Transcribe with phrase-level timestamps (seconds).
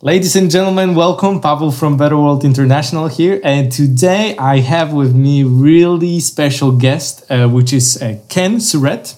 [0.00, 1.40] Ladies and gentlemen, welcome.
[1.40, 3.40] Pavel from Better World International here.
[3.42, 9.16] And today I have with me really special guest, uh, which is uh, Ken Surritte.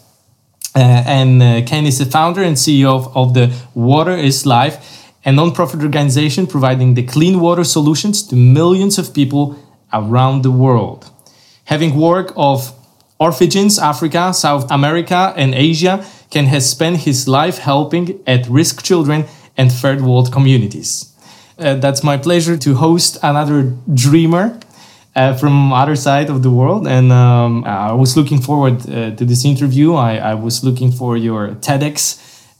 [0.74, 4.80] Uh, and uh, Ken is the founder and CEO of, of the WATERisLife,
[5.26, 9.58] a non-profit organization providing the clean water solutions to millions of people
[9.92, 11.10] around the world.
[11.64, 12.72] Having work of
[13.18, 19.26] orphans, Africa, South America, and Asia, Ken has spent his life helping at-risk children
[19.60, 20.90] and third world communities.
[21.58, 23.60] Uh, that's my pleasure to host another
[24.04, 24.58] dreamer
[25.14, 26.86] uh, from other side of the world.
[26.86, 29.88] And um, i was looking forward uh, to this interview.
[29.94, 31.94] I, I, was looking for your tedx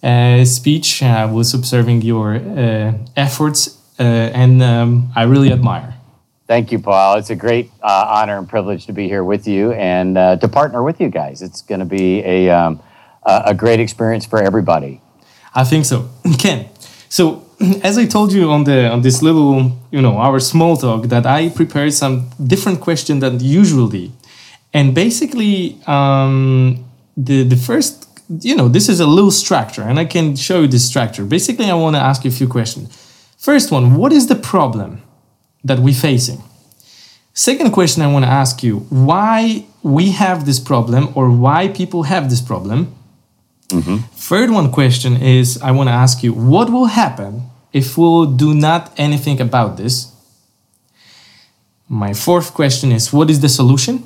[0.02, 1.02] uh, speech.
[1.02, 3.60] I was observing your uh, efforts
[3.98, 5.94] uh, and um, i really admire.
[6.46, 7.16] Thank you paul.
[7.18, 11.00] It's a great honor and privilege to be here with you and to partner with
[11.00, 11.42] you guys.
[11.42, 12.82] It's going to be a, um,
[13.24, 15.00] a great experience for everybody.
[15.54, 16.10] I think so.
[16.38, 16.68] Ken
[17.10, 17.44] so
[17.82, 21.26] as I told you on the on this little you know our small talk that
[21.26, 24.12] I prepared some different question than usually,
[24.72, 26.82] and basically um,
[27.16, 28.06] the the first
[28.40, 31.24] you know this is a little structure and I can show you this structure.
[31.24, 32.88] Basically, I want to ask you a few questions.
[33.36, 35.02] First one, what is the problem
[35.64, 36.42] that we're facing?
[37.32, 42.02] Second question I want to ask you, why we have this problem or why people
[42.02, 42.94] have this problem?
[43.72, 43.96] Mm-hmm.
[44.14, 48.54] Third one question is I want to ask you what will happen if we'll do
[48.54, 50.12] not anything about this?
[51.88, 54.04] My fourth question is what is the solution?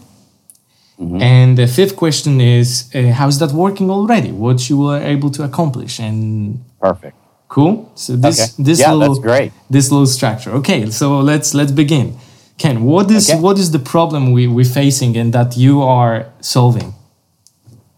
[1.01, 1.21] Mm-hmm.
[1.21, 4.31] And the fifth question is uh, how is that working already?
[4.31, 7.17] What you were able to accomplish and perfect.
[7.49, 7.91] Cool.
[7.95, 8.63] So this okay.
[8.63, 9.53] this yeah, little great.
[9.69, 10.51] this little structure.
[10.53, 12.17] Okay, so let's let's begin.
[12.59, 13.41] Ken, what is okay.
[13.41, 16.95] what is the problem we, we're facing and that you are solving?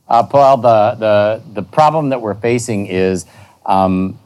[0.09, 3.27] Uh, Paul, the, the, the problem that we're facing is,
[3.65, 4.19] um,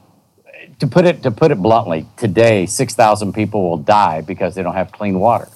[0.79, 4.75] to, put it, to put it bluntly, today 6,000 people will die because they don't
[4.75, 5.49] have clean water.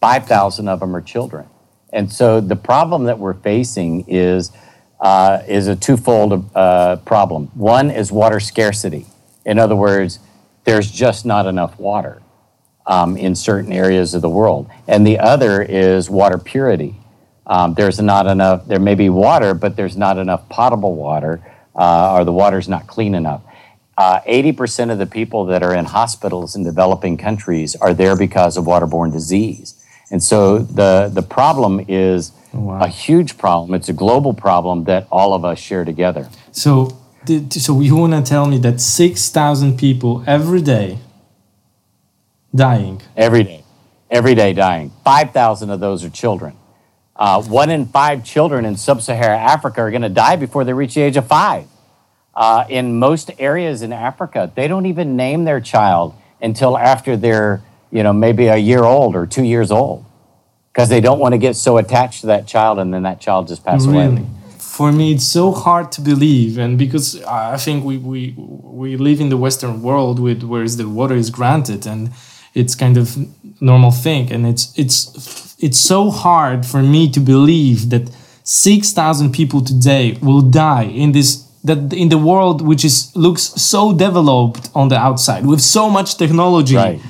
[0.00, 1.46] 5,000 of them are children.
[1.92, 4.52] And so the problem that we're facing is,
[5.00, 7.46] uh, is a twofold uh, problem.
[7.54, 9.06] One is water scarcity.
[9.46, 10.18] In other words,
[10.64, 12.20] there's just not enough water
[12.86, 14.70] um, in certain areas of the world.
[14.86, 16.96] And the other is water purity.
[17.48, 21.40] Um, there's not enough, there may be water, but there's not enough potable water,
[21.74, 23.42] uh, or the water's not clean enough.
[23.96, 28.56] Uh, 80% of the people that are in hospitals in developing countries are there because
[28.56, 29.82] of waterborne disease.
[30.10, 32.80] And so the, the problem is oh, wow.
[32.80, 33.74] a huge problem.
[33.74, 36.28] It's a global problem that all of us share together.
[36.52, 36.96] So,
[37.50, 40.98] so you want to tell me that 6,000 people every day
[42.54, 43.02] dying?
[43.16, 43.64] Every day.
[44.10, 44.92] Every day dying.
[45.04, 46.57] 5,000 of those are children.
[47.18, 50.72] Uh, one in five children in sub Saharan Africa are going to die before they
[50.72, 51.66] reach the age of five.
[52.34, 57.60] Uh, in most areas in Africa, they don't even name their child until after they're,
[57.90, 60.04] you know, maybe a year old or two years old
[60.72, 63.48] because they don't want to get so attached to that child and then that child
[63.48, 64.06] just passes really?
[64.06, 64.26] away.
[64.58, 69.20] For me, it's so hard to believe, and because I think we, we, we live
[69.20, 72.12] in the Western world with where the water is granted and
[72.58, 73.16] it's kind of
[73.60, 78.10] normal thing, and it's it's it's so hard for me to believe that
[78.44, 83.92] 6,000 people today will die in this that in the world which is looks so
[83.92, 86.76] developed on the outside with so much technology.
[86.76, 87.00] Right.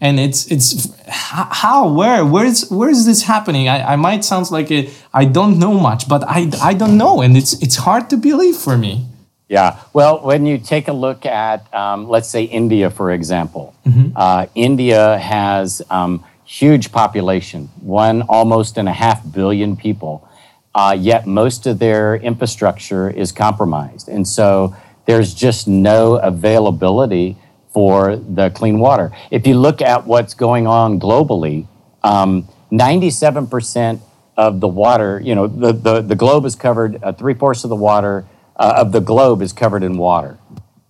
[0.00, 0.68] and it's it's
[1.08, 3.68] how where where is where is this happening?
[3.68, 7.22] I, I might sound like a, I don't know much but I, I don't know.
[7.22, 9.06] And it's it's hard to believe for me
[9.48, 14.12] yeah well when you take a look at um, let's say India for example mm-hmm.
[14.16, 20.26] uh, India has um, huge population, one almost and a half billion people,
[20.74, 24.08] uh, yet most of their infrastructure is compromised.
[24.08, 24.74] And so
[25.06, 27.36] there's just no availability
[27.72, 29.10] for the clean water.
[29.30, 31.66] If you look at what's going on globally,
[32.02, 34.00] um, 97%
[34.36, 37.70] of the water, you know, the, the, the globe is covered, uh, three fourths of
[37.70, 38.24] the water
[38.56, 40.38] uh, of the globe is covered in water.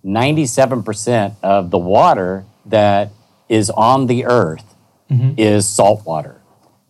[0.05, 3.11] 97% of the water that
[3.49, 4.75] is on the earth
[5.11, 5.33] mm-hmm.
[5.37, 6.41] is salt water.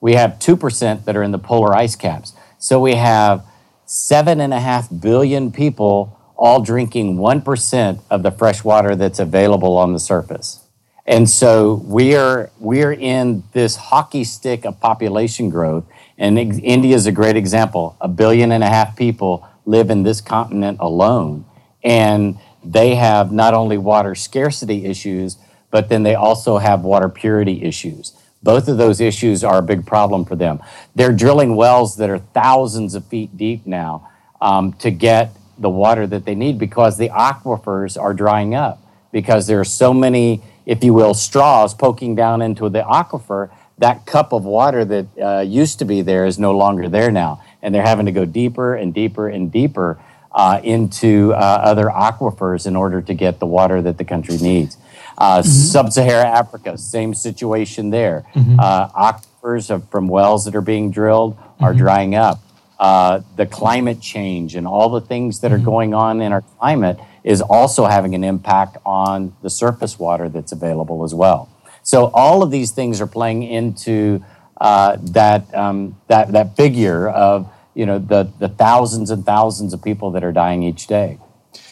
[0.00, 2.34] We have 2% that are in the polar ice caps.
[2.58, 3.44] So we have
[3.86, 9.76] seven and a half billion people all drinking 1% of the fresh water that's available
[9.78, 10.66] on the surface.
[11.06, 15.84] And so we're, we're in this hockey stick of population growth.
[16.18, 17.96] And India is a great example.
[18.00, 21.44] A billion and a half people live in this continent alone.
[21.84, 25.36] And they have not only water scarcity issues,
[25.70, 28.14] but then they also have water purity issues.
[28.42, 30.60] Both of those issues are a big problem for them.
[30.94, 34.08] They're drilling wells that are thousands of feet deep now
[34.40, 38.78] um, to get the water that they need because the aquifers are drying up.
[39.12, 43.50] because there are so many, if you will, straws poking down into the aquifer.
[43.78, 47.42] That cup of water that uh, used to be there is no longer there now,
[47.66, 49.98] and they're having to go deeper and deeper and deeper
[50.30, 54.78] uh, into uh, other aquifers in order to get the water that the country needs.
[55.18, 55.48] Uh, mm-hmm.
[55.48, 58.24] Sub-Saharan Africa, same situation there.
[58.34, 58.60] Mm-hmm.
[58.60, 61.78] Uh, aquifers of, from wells that are being drilled are mm-hmm.
[61.78, 62.38] drying up.
[62.78, 65.64] Uh, the climate change and all the things that are mm-hmm.
[65.64, 70.52] going on in our climate is also having an impact on the surface water that's
[70.52, 71.48] available as well.
[71.82, 74.22] So all of these things are playing into
[74.60, 79.82] uh, that um, that that figure of you know the the thousands and thousands of
[79.82, 81.18] people that are dying each day.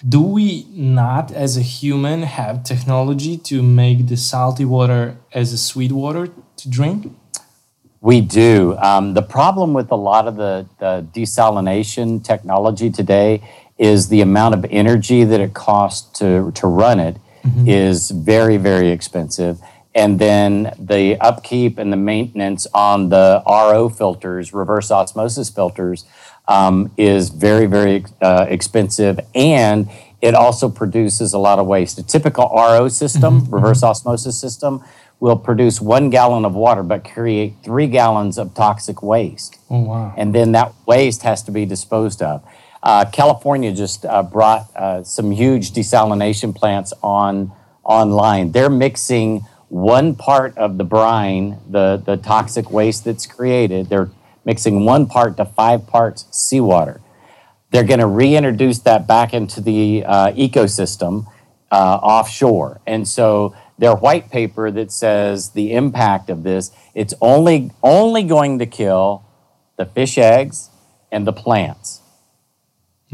[0.07, 5.59] Do we not, as a human, have technology to make the salty water as a
[5.59, 7.13] sweet water to drink?
[8.01, 8.77] We do.
[8.79, 13.43] Um, the problem with a lot of the, the desalination technology today
[13.79, 17.67] is the amount of energy that it costs to, to run it mm-hmm.
[17.67, 19.59] is very, very expensive.
[19.95, 26.05] And then the upkeep and the maintenance on the RO filters, reverse osmosis filters,
[26.49, 29.21] um, is very, very uh, expensive.
[29.35, 29.89] And
[30.21, 31.99] it also produces a lot of waste.
[31.99, 33.55] A typical RO system, mm-hmm.
[33.55, 34.83] reverse osmosis system,
[35.21, 39.59] will produce one gallon of water but create three gallons of toxic waste.
[39.71, 40.15] Oh, wow.
[40.17, 42.45] And then that waste has to be disposed of.
[42.83, 47.53] Uh, California just uh, brought uh, some huge desalination plants on
[47.85, 48.53] online.
[48.53, 54.09] They're mixing one part of the brine, the, the toxic waste that's created, they're
[54.45, 57.01] mixing one part to five parts seawater.
[57.73, 61.27] They're going to reintroduce that back into the uh, ecosystem
[61.73, 62.83] uh, offshore.
[62.87, 68.61] And so their white paper that says the impact of this, it's only only going
[68.61, 69.25] to kill
[69.77, 70.71] the fish eggs
[71.11, 72.01] and the plants.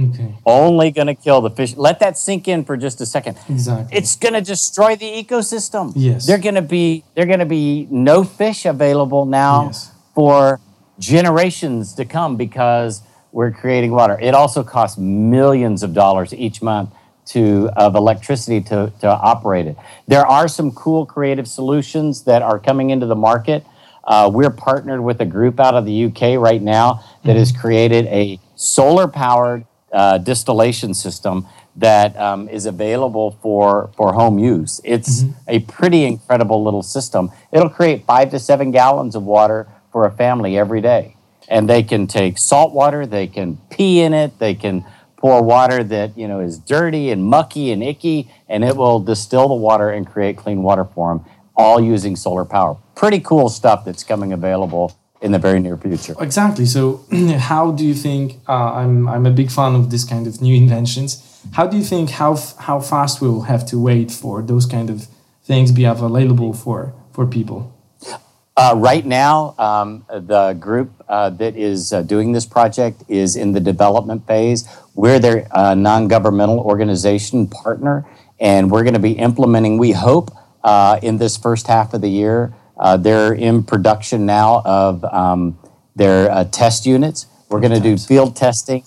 [0.00, 0.34] Okay.
[0.46, 1.76] Only going to kill the fish.
[1.76, 3.36] Let that sink in for just a second.
[3.48, 3.96] Exactly.
[3.96, 5.92] It's going to destroy the ecosystem.
[5.94, 6.26] Yes.
[6.26, 9.92] They're going to be they're going to be no fish available now yes.
[10.14, 10.60] for
[10.98, 13.02] generations to come because
[13.32, 14.18] we're creating water.
[14.20, 16.90] It also costs millions of dollars each month
[17.26, 19.76] to of electricity to, to operate it.
[20.08, 23.64] There are some cool creative solutions that are coming into the market.
[24.02, 27.60] Uh, we're partnered with a group out of the UK right now that has mm-hmm.
[27.60, 31.46] created a solar powered uh, distillation system
[31.76, 34.80] that um, is available for, for home use.
[34.84, 35.40] It's mm-hmm.
[35.48, 37.30] a pretty incredible little system.
[37.52, 41.16] It'll create five to seven gallons of water for a family every day.
[41.48, 44.84] And they can take salt water, they can pee in it, they can
[45.16, 49.48] pour water that you know is dirty and mucky and icky, and it will distill
[49.48, 51.24] the water and create clean water for them,
[51.56, 52.76] all using solar power.
[52.94, 56.14] Pretty cool stuff that's coming available in the very near future.
[56.20, 56.66] Exactly.
[56.66, 57.04] So,
[57.38, 58.40] how do you think?
[58.48, 61.26] Uh, I'm I'm a big fan of this kind of new inventions.
[61.52, 64.90] How do you think how how fast we will have to wait for those kind
[64.90, 65.08] of
[65.44, 67.74] things be available for for people?
[68.56, 73.52] Uh, right now, um, the group uh, that is uh, doing this project is in
[73.52, 74.68] the development phase.
[74.94, 78.04] We're their uh, non governmental organization partner,
[78.38, 80.30] and we're going to be implementing, we hope,
[80.62, 82.52] uh, in this first half of the year.
[82.80, 85.56] Uh, they're in production now of um,
[85.94, 87.26] their test units.
[87.48, 88.82] We're going to do field testing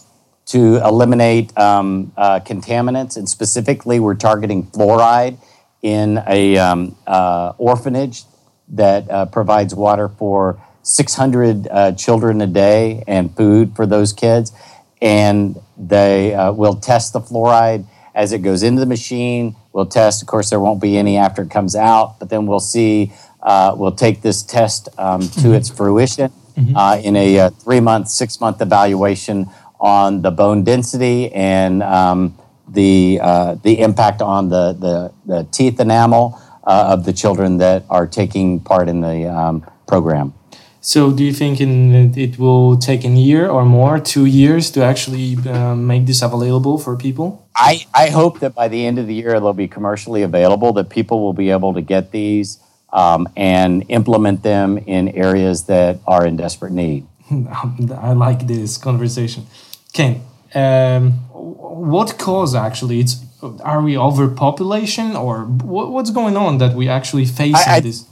[0.47, 5.37] to eliminate um, contaminants, and specifically, we're targeting fluoride
[5.81, 6.97] in a um,
[7.57, 8.23] orphanage
[8.69, 14.51] that uh, provides water for 600 uh, children a day and food for those kids.
[15.01, 17.85] And they uh, will test the fluoride
[18.15, 19.55] as it goes into the machine.
[19.71, 22.59] We'll test, of course, there won't be any after it comes out, but then we'll
[22.59, 23.11] see,
[23.43, 25.53] uh, we'll take this test um, to mm-hmm.
[25.53, 26.75] its fruition mm-hmm.
[26.75, 29.47] Uh, in a uh, three month, six month evaluation
[29.79, 32.37] on the bone density and um,
[32.69, 33.17] the,
[33.63, 38.59] the impact on the, the, the teeth enamel uh, of the children that are taking
[38.59, 40.33] part in the um, program.
[40.79, 44.83] So, do you think in, it will take a year or more, two years, to
[44.83, 47.47] actually uh, make this available for people?
[47.55, 50.89] I, I hope that by the end of the year they'll be commercially available, that
[50.89, 52.59] people will be able to get these
[52.93, 57.05] um, and implement them in areas that are in desperate need.
[57.31, 59.47] I like this conversation.
[59.91, 60.21] Ken,
[60.53, 62.99] um, what cause actually?
[62.99, 63.25] It's
[63.61, 68.05] are we overpopulation or what, what's going on that we actually face I, I, this?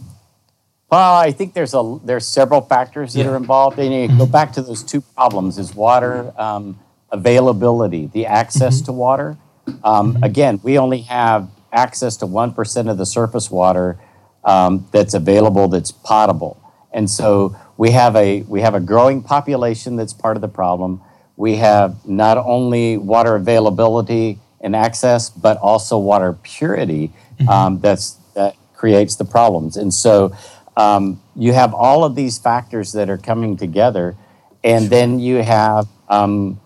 [0.90, 3.30] Well, I think there's a there's several factors that yeah.
[3.30, 3.80] are involved.
[3.80, 6.80] And you go back to those two problems: is water um,
[7.12, 8.86] availability, the access mm-hmm.
[8.86, 9.38] to water.
[9.84, 10.24] Um, mm-hmm.
[10.24, 14.00] Again, we only have access to one percent of the surface water
[14.44, 19.96] um, that's available that's potable, and so we have a we have a growing population
[19.96, 21.02] that's part of the problem.
[21.38, 27.50] We have not only water availability and access, but also water purity mm-hmm.
[27.50, 29.76] um, that's, that creates the problems.
[29.78, 30.36] And so
[30.78, 34.16] um, you have all of these factors that are coming together,
[34.64, 36.60] and then you have um,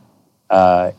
[0.50, 0.92] uh,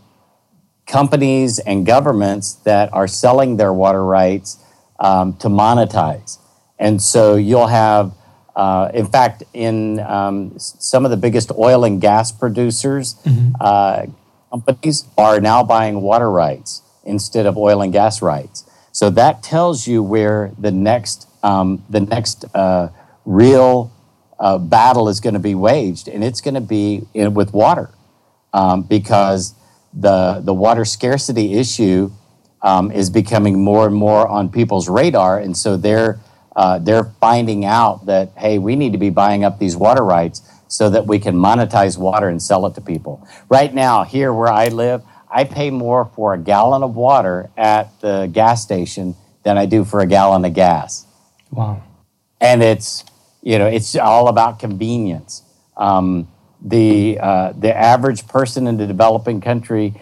[0.86, 4.58] companies and governments that are selling their water rights
[4.98, 6.38] um, to monetize.
[6.78, 8.12] And so you'll have,
[8.54, 13.54] uh, in fact, in um, some of the biggest oil and gas producers, mm-hmm.
[13.60, 14.06] uh,
[14.50, 18.64] companies are now buying water rights instead of oil and gas rights.
[18.92, 22.88] So that tells you where the next um, the next uh,
[23.24, 23.92] real
[24.40, 27.90] uh, battle is going to be waged, and it's going to be in, with water
[28.52, 29.54] um, because
[29.92, 32.10] the the water scarcity issue
[32.62, 36.18] um, is becoming more and more on people's radar, and so they're
[36.56, 40.40] uh, they're finding out that hey, we need to be buying up these water rights
[40.68, 43.24] so that we can monetize water and sell it to people.
[43.48, 48.00] Right now, here where I live, I pay more for a gallon of water at
[48.00, 51.06] the gas station than I do for a gallon of gas.
[51.52, 51.82] Wow!
[52.40, 53.04] And it's
[53.42, 55.42] you know it's all about convenience.
[55.76, 56.26] Um,
[56.62, 59.94] the uh, the average person in the developing country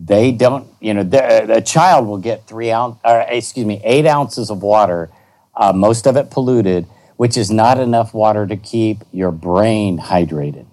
[0.00, 4.48] they don't you know a child will get three ounce or excuse me eight ounces
[4.48, 5.10] of water
[5.58, 6.86] uh, most of it polluted
[7.16, 10.66] which is not enough water to keep your brain hydrated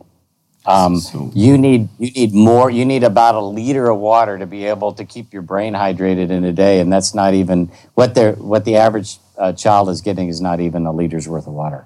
[0.68, 4.46] um, so, you need you need more you need about a liter of water to
[4.46, 8.16] be able to keep your brain hydrated in a day and that's not even what
[8.16, 11.54] they what the average uh, child is getting is not even a liter's worth of
[11.54, 11.86] water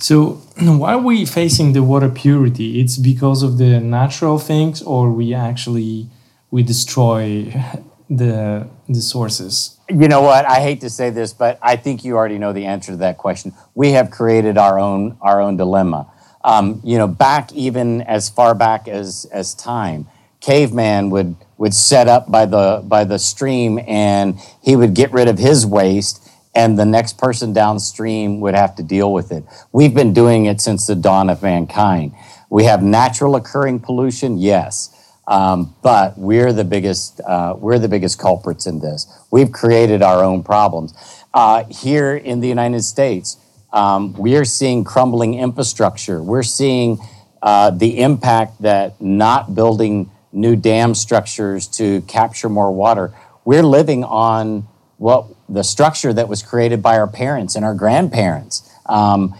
[0.00, 2.80] so why are we facing the water purity?
[2.80, 6.08] It's because of the natural things, or we actually
[6.50, 7.52] we destroy
[8.10, 9.78] the the sources.
[9.88, 10.44] You know what?
[10.44, 13.18] I hate to say this, but I think you already know the answer to that
[13.18, 13.54] question.
[13.74, 16.10] We have created our own our own dilemma.
[16.42, 20.08] Um, you know, back even as far back as as time,
[20.40, 25.28] caveman would would set up by the by the stream, and he would get rid
[25.28, 29.44] of his waste and the next person downstream would have to deal with it.
[29.72, 32.12] We've been doing it since the dawn of mankind.
[32.48, 34.90] We have natural occurring pollution, yes,
[35.30, 39.06] um, but we're the biggest uh, we're the biggest culprits in this.
[39.30, 40.92] We've created our own problems
[41.32, 43.38] uh, here in the United States.
[43.72, 46.20] Um, we are seeing crumbling infrastructure.
[46.20, 46.98] We're seeing
[47.42, 53.14] uh, the impact that not building new dam structures to capture more water.
[53.44, 54.66] We're living on
[54.98, 58.68] what the structure that was created by our parents and our grandparents.
[58.86, 59.34] Um,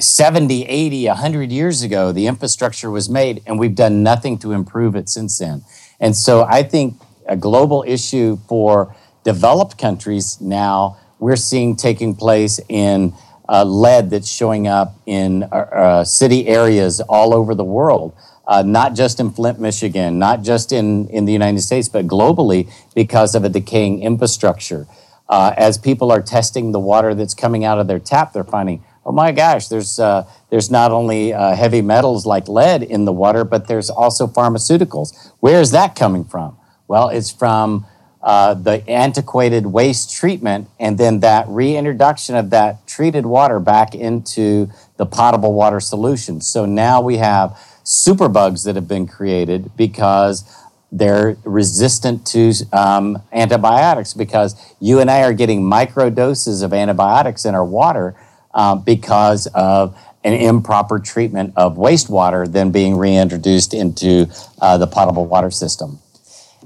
[0.00, 4.96] 70, 80, 100 years ago, the infrastructure was made, and we've done nothing to improve
[4.96, 5.62] it since then.
[6.00, 12.60] And so I think a global issue for developed countries now, we're seeing taking place
[12.68, 13.12] in
[13.48, 18.14] uh, lead that's showing up in uh, uh, city areas all over the world.
[18.46, 22.70] Uh, not just in Flint, Michigan, not just in, in the United States, but globally
[22.94, 24.86] because of a decaying infrastructure.
[25.28, 28.84] Uh, as people are testing the water that's coming out of their tap, they're finding,
[29.06, 33.12] oh my gosh, there's, uh, there's not only uh, heavy metals like lead in the
[33.12, 35.30] water, but there's also pharmaceuticals.
[35.38, 36.58] Where is that coming from?
[36.88, 37.86] Well, it's from
[38.20, 44.68] uh, the antiquated waste treatment and then that reintroduction of that treated water back into
[44.96, 46.40] the potable water solution.
[46.40, 47.50] So now we have
[47.84, 50.44] superbugs that have been created because
[50.90, 57.44] they're resistant to um, antibiotics because you and I are getting micro doses of antibiotics
[57.44, 58.16] in our water
[58.56, 64.26] uh, because of an improper treatment of wastewater then being reintroduced into
[64.60, 66.00] uh, the potable water system.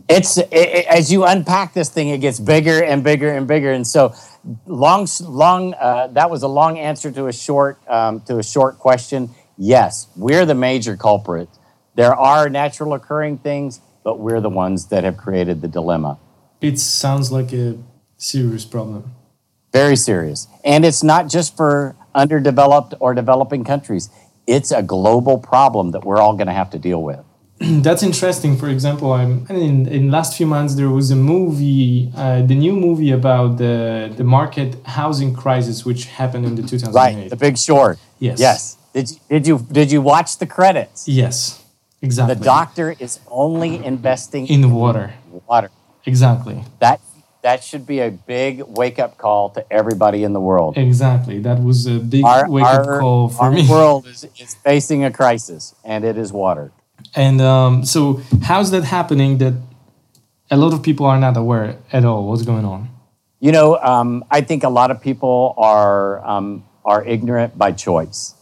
[0.09, 3.71] It's it, it, as you unpack this thing, it gets bigger and bigger and bigger,
[3.71, 4.15] and so
[4.67, 5.75] long, long.
[5.75, 9.29] Uh, that was a long answer to a short um, to a short question
[9.61, 11.49] yes, we're the major culprit.
[11.95, 16.19] There are natural occurring things, but we're the ones that have created the dilemma.
[16.61, 17.79] It sounds like a
[18.17, 19.15] serious problem.
[19.73, 20.49] Very serious.
[20.65, 24.11] And it's not just for underdeveloped or developing countries,
[24.47, 27.21] it's a global problem that we're all going to have to deal with.
[27.61, 28.57] That's interesting.
[28.57, 32.73] For example, I'm in in last few months there was a movie, uh, the new
[32.73, 36.95] movie about the the market housing crisis, which happened in the 2008.
[36.95, 37.99] Right, The Big Short.
[38.19, 38.41] Yes.
[38.41, 38.77] Yes.
[38.95, 41.07] Did you, did you did you watch the credits?
[41.07, 41.63] Yes,
[42.01, 42.35] exactly.
[42.35, 45.15] The doctor is only investing in water.
[45.47, 45.71] Water.
[46.07, 46.65] Exactly.
[46.81, 47.01] That
[47.43, 50.77] that should be a big wake up call to everybody in the world.
[50.77, 51.39] Exactly.
[51.41, 53.63] That was a big our, wake up call for our me.
[53.63, 56.73] Our world is, is facing a crisis, and it is water.
[57.15, 59.39] And um, so, how's that happening?
[59.39, 59.55] That
[60.51, 62.29] a lot of people are not aware at all.
[62.29, 62.89] What's going on?
[63.41, 68.35] You know, um, I think a lot of people are um, are ignorant by choice.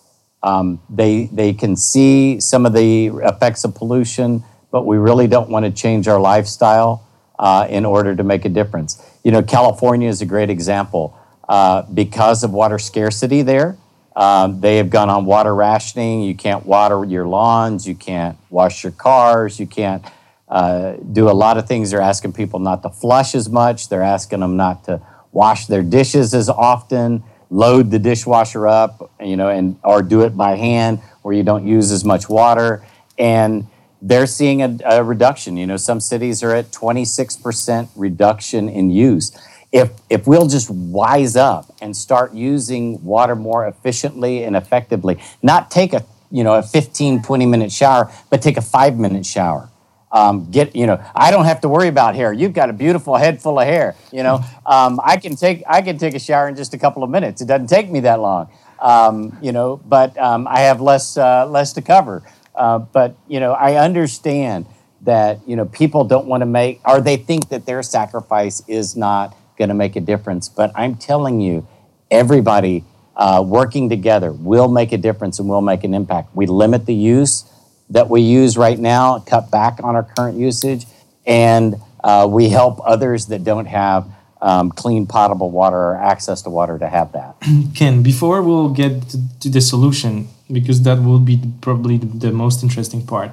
[0.42, 5.50] Um, they, they can see some of the effects of pollution, but we really don't
[5.50, 7.04] want to change our lifestyle.
[7.38, 9.02] Uh, in order to make a difference.
[9.24, 11.18] You know, California is a great example.
[11.48, 13.78] Uh, because of water scarcity there,
[14.14, 16.22] um, they have gone on water rationing.
[16.22, 20.04] You can't water your lawns, you can't wash your cars, you can't
[20.48, 21.90] uh, do a lot of things.
[21.90, 25.00] They're asking people not to flush as much, they're asking them not to
[25.32, 30.36] wash their dishes as often, load the dishwasher up, you know, and or do it
[30.36, 32.84] by hand where you don't use as much water.
[33.18, 33.66] And
[34.00, 35.56] they're seeing a, a reduction.
[35.56, 39.36] You know, some cities are at 26% reduction in use.
[39.70, 45.70] If, if we'll just wise up and start using water more efficiently and effectively, not
[45.70, 49.70] take a you know a 15 20 minute shower but take a five minute shower.
[50.10, 52.32] Um, get you know i don't have to worry about hair.
[52.32, 54.40] You've got a beautiful head full of hair you know.
[54.66, 57.40] Um, i can take i can take a shower in just a couple of minutes.
[57.40, 58.50] It doesn't take me that long.
[58.80, 62.22] Um, you know but um, i have less uh, less to cover
[62.58, 64.66] uh, but you know, I understand
[65.02, 68.96] that you know people don't want to make, or they think that their sacrifice is
[68.96, 70.48] not going to make a difference.
[70.48, 71.66] But I'm telling you,
[72.10, 72.84] everybody
[73.16, 76.34] uh, working together will make a difference and will make an impact.
[76.34, 77.44] We limit the use
[77.90, 80.86] that we use right now, cut back on our current usage,
[81.26, 84.06] and uh, we help others that don't have
[84.40, 87.36] um, clean potable water or access to water to have that.
[87.74, 92.32] Ken, before we'll get to, to the solution, because that will be probably the, the
[92.32, 93.32] most interesting part.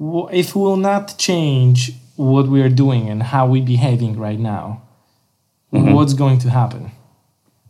[0.00, 4.82] If we will not change what we are doing and how we're behaving right now,
[5.72, 5.92] mm-hmm.
[5.92, 6.90] what's going to happen?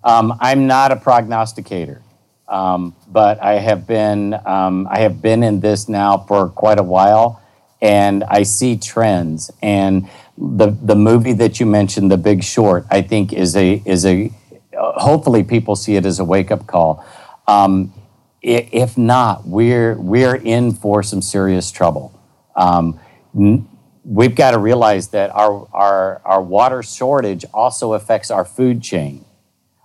[0.02, 2.02] Um, I'm not a prognosticator,
[2.48, 6.82] um, but I have been um, I have been in this now for quite a
[6.82, 7.42] while,
[7.80, 9.50] and I see trends.
[9.62, 14.04] And the the movie that you mentioned, The Big Short, I think is a is
[14.04, 14.30] a
[14.76, 17.04] hopefully people see it as a wake up call.
[17.46, 17.92] Um,
[18.44, 22.12] if not, we're we're in for some serious trouble.
[22.54, 23.00] Um,
[24.04, 29.24] we've got to realize that our, our, our water shortage also affects our food chain.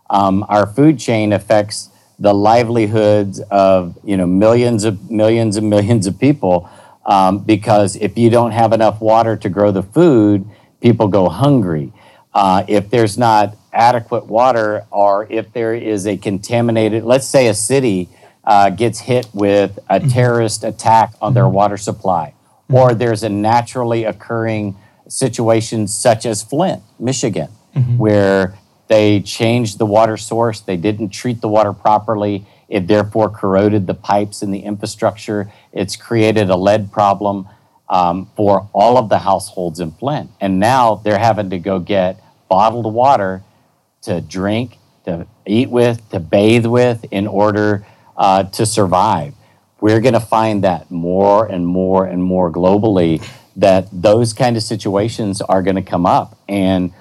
[0.09, 1.89] Um, our food chain affects
[2.19, 6.69] the livelihoods of you know millions of millions and millions of people
[7.05, 10.45] um, because if you don't have enough water to grow the food,
[10.81, 11.93] people go hungry.
[12.33, 17.53] Uh, if there's not adequate water, or if there is a contaminated, let's say a
[17.53, 18.09] city
[18.43, 20.09] uh, gets hit with a mm-hmm.
[20.09, 22.75] terrorist attack on their water supply, mm-hmm.
[22.75, 24.75] or there's a naturally occurring
[25.07, 27.97] situation such as Flint, Michigan, mm-hmm.
[27.97, 28.55] where
[28.87, 33.93] they changed the water source, they didn't treat the water properly, it therefore corroded the
[33.93, 35.51] pipes and the infrastructure.
[35.71, 37.47] It's created a lead problem
[37.89, 40.29] um, for all of the households in Flint.
[40.39, 43.43] And now they're having to go get bottled water
[44.03, 47.85] to drink, to eat with, to bathe with in order
[48.19, 49.33] uh, to survive.
[49.81, 54.63] We're going to find that more and more and more globally that those kind of
[54.63, 56.37] situations are going to come up.
[56.47, 56.93] And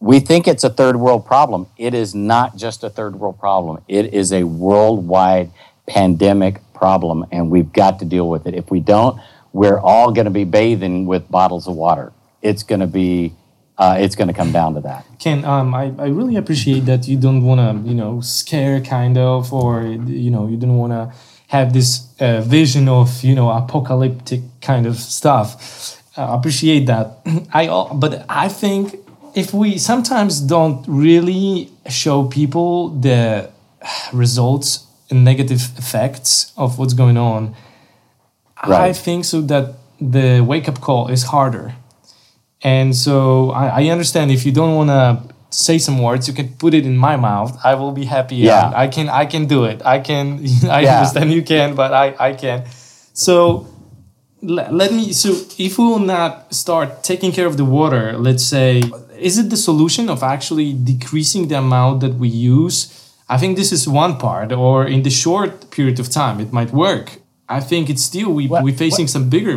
[0.00, 1.68] we think it's a third world problem.
[1.78, 5.50] It is not just a third world problem, it is a worldwide
[5.86, 8.54] pandemic problem, and we've got to deal with it.
[8.54, 9.20] If we don't,
[9.52, 12.12] we're all going to be bathing with bottles of water.
[12.42, 13.34] It's going to be
[13.76, 15.04] uh, it's going to come down to that.
[15.18, 19.18] Ken, um, I, I really appreciate that you don't want to, you know, scare kind
[19.18, 21.12] of, or, you know, you don't want to
[21.48, 26.00] have this uh, vision of, you know, apocalyptic kind of stuff.
[26.16, 27.18] I uh, appreciate that.
[27.52, 28.96] I, but I think
[29.34, 33.50] if we sometimes don't really show people the
[34.12, 37.56] results and negative effects of what's going on,
[38.66, 38.90] right.
[38.90, 41.74] I think so that the wake up call is harder
[42.64, 46.48] and so I, I understand if you don't want to say some words, you can
[46.54, 47.58] put it in my mouth.
[47.62, 48.36] I will be happy.
[48.36, 48.72] Yeah.
[48.74, 49.82] I can I can do it.
[49.84, 50.98] I can I yeah.
[50.98, 52.64] understand you can, but I, I can.
[53.12, 53.68] So
[54.42, 58.82] let me so if we will not start taking care of the water, let's say
[59.18, 63.00] is it the solution of actually decreasing the amount that we use?
[63.28, 66.72] I think this is one part, or in the short period of time, it might
[66.72, 67.20] work.
[67.48, 69.56] I think it's still we, what, we're facing what, some bigger.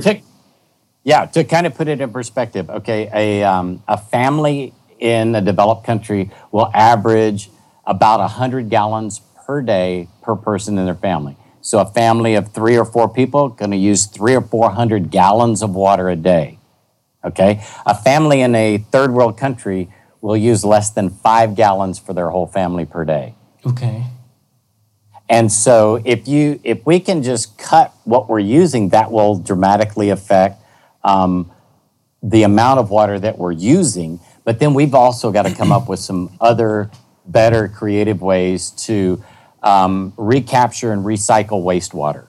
[1.07, 5.41] Yeah, to kind of put it in perspective, okay, a, um, a family in a
[5.41, 7.49] developed country will average
[7.85, 11.37] about 100 gallons per day per person in their family.
[11.61, 15.63] So a family of three or four people going to use three or 400 gallons
[15.63, 16.59] of water a day.
[17.23, 19.89] Okay, a family in a third world country
[20.19, 23.33] will use less than five gallons for their whole family per day.
[23.65, 24.03] Okay.
[25.29, 30.09] And so if you if we can just cut what we're using, that will dramatically
[30.09, 30.63] affect
[31.03, 31.51] um,
[32.21, 34.19] the amount of water that we're using.
[34.43, 36.89] But then we've also got to come up with some other
[37.25, 39.23] better creative ways to
[39.63, 42.27] um, recapture and recycle wastewater.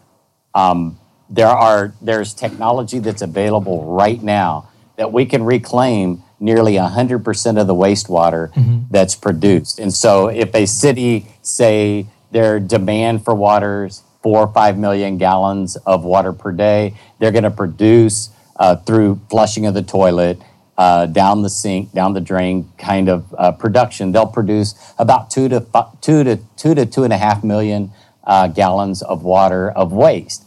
[0.54, 0.98] Um,
[1.30, 7.66] there are there's technology that's available right now that we can reclaim nearly 100% of
[7.66, 8.82] the wastewater mm-hmm.
[8.90, 9.78] that's produced.
[9.78, 15.18] And so if a city, say, their demand for water is four or five million
[15.18, 20.40] gallons of water per day, they're going to produce uh, through flushing of the toilet,
[20.76, 24.12] uh, down the sink, down the drain kind of uh, production.
[24.12, 25.66] They'll produce about two to
[26.00, 27.90] two to two to two and a half million
[28.24, 30.44] uh, gallons of water of waste.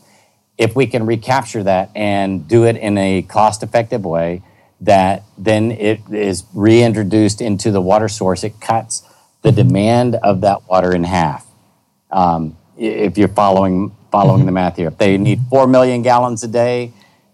[0.57, 4.43] If we can recapture that and do it in a cost-effective way,
[4.79, 8.43] that then it is reintroduced into the water source.
[8.43, 9.03] It cuts
[9.41, 11.45] the demand of that water in half.
[12.11, 14.45] Um, if you're following following mm-hmm.
[14.47, 16.93] the math here, if they need four million gallons a day,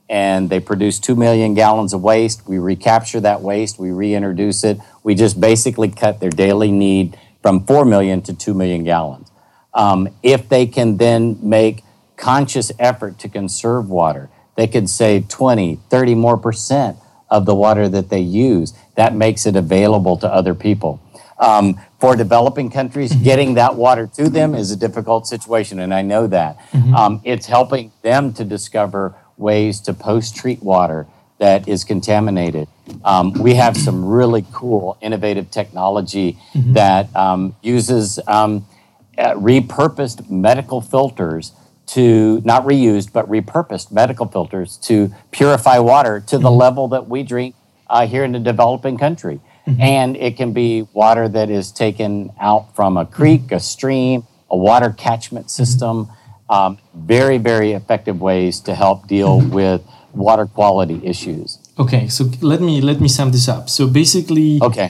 [0.09, 2.47] and they produce 2 million gallons of waste.
[2.47, 4.79] We recapture that waste, we reintroduce it.
[5.03, 9.31] We just basically cut their daily need from 4 million to 2 million gallons.
[9.73, 11.83] Um, if they can then make
[12.15, 16.97] conscious effort to conserve water, they could save 20, 30 more percent
[17.29, 18.73] of the water that they use.
[18.95, 20.99] That makes it available to other people.
[21.39, 23.23] Um, for developing countries, mm-hmm.
[23.23, 26.57] getting that water to them is a difficult situation, and I know that.
[26.71, 26.95] Mm-hmm.
[26.95, 31.07] Um, it's helping them to discover ways to post treat water
[31.39, 32.67] that is contaminated.
[33.03, 36.73] Um, we have some really cool, innovative technology mm-hmm.
[36.73, 38.65] that um, uses um,
[39.17, 41.51] uh, repurposed medical filters
[41.87, 46.57] to not reused, but repurposed medical filters to purify water to the mm-hmm.
[46.57, 47.55] level that we drink
[47.89, 49.39] uh, here in the developing country.
[49.67, 49.81] Mm-hmm.
[49.81, 53.55] And it can be water that is taken out from a creek, mm-hmm.
[53.55, 56.09] a stream, a water catchment system
[56.49, 59.51] um, very, very effective ways to help deal mm-hmm.
[59.51, 59.81] with
[60.13, 61.59] water quality issues.
[61.77, 63.69] Okay, so let me let me sum this up.
[63.69, 64.89] So basically, okay,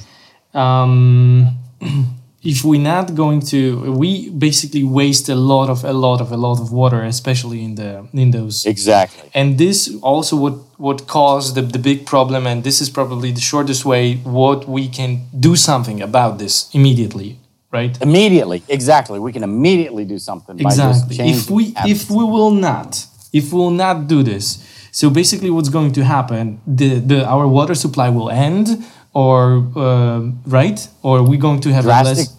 [0.54, 1.58] um,
[2.44, 6.38] if we're not going to, we basically waste a lot of a lot of a
[6.38, 9.30] lot of water, especially in the in those exactly.
[9.34, 13.42] And this also what what caused the, the big problem, and this is probably the
[13.42, 17.40] shortest way what we can do something about this immediately
[17.72, 18.00] right?
[18.02, 19.20] Immediately, exactly.
[19.20, 20.60] We can immediately do something.
[20.60, 21.18] Exactly.
[21.20, 22.04] if we habits.
[22.04, 26.04] if we will not, if we will not do this, so basically, what's going to
[26.04, 26.60] happen?
[26.66, 31.74] The the our water supply will end, or uh, right, or are we going to
[31.74, 32.36] have Drastic, less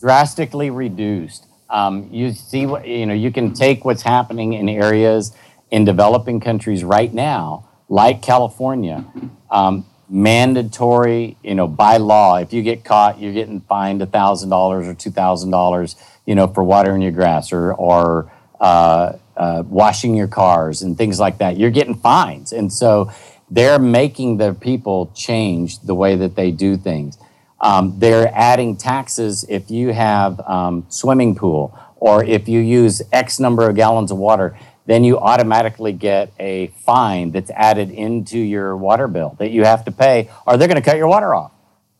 [0.00, 1.46] drastically reduced.
[1.68, 3.14] Um, you see what you know.
[3.14, 5.32] You can take what's happening in areas
[5.70, 9.04] in developing countries right now, like California.
[9.50, 12.36] Um, mandatory, you know, by law.
[12.36, 15.94] If you get caught, you're getting fined $1,000 or $2,000,
[16.26, 21.20] you know, for watering your grass or, or uh, uh, washing your cars and things
[21.20, 21.56] like that.
[21.56, 22.52] You're getting fines.
[22.52, 23.10] And so
[23.50, 27.16] they're making the people change the way that they do things.
[27.60, 33.38] Um, they're adding taxes if you have um, swimming pool or if you use X
[33.38, 34.58] number of gallons of water
[34.90, 39.84] then you automatically get a fine that's added into your water bill that you have
[39.84, 41.52] to pay, or they're going to cut your water off.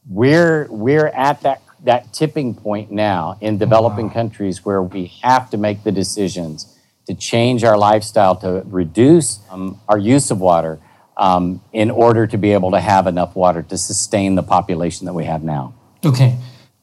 [0.09, 4.15] We're we're at that that tipping point now in developing wow.
[4.15, 6.77] countries where we have to make the decisions
[7.07, 10.81] to change our lifestyle to reduce um, our use of water
[11.17, 15.15] um, in order to be able to have enough water to sustain the population that
[15.15, 15.75] we have now.
[16.05, 16.37] Okay.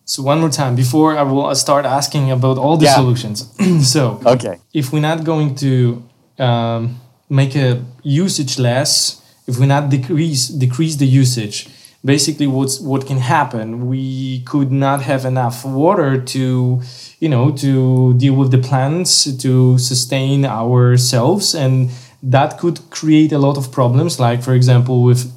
[0.07, 2.95] So one more time before I will start asking about all the yeah.
[2.95, 3.37] solutions.
[3.93, 6.01] so okay, if we're not going to
[6.39, 11.67] um, make a usage less, if we not decrease decrease the usage,
[12.05, 13.87] basically what's what can happen?
[13.87, 16.81] We could not have enough water to
[17.19, 19.11] you know to deal with the plants
[19.43, 21.91] to sustain ourselves and
[22.23, 25.31] that could create a lot of problems like for example with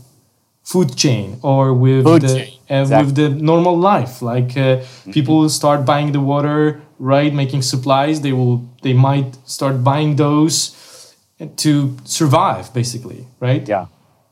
[0.62, 3.06] food chain or with food the uh, exactly.
[3.06, 5.12] with the normal life like uh, mm-hmm.
[5.12, 11.14] people start buying the water right making supplies they will they might start buying those
[11.56, 13.86] to survive basically right yeah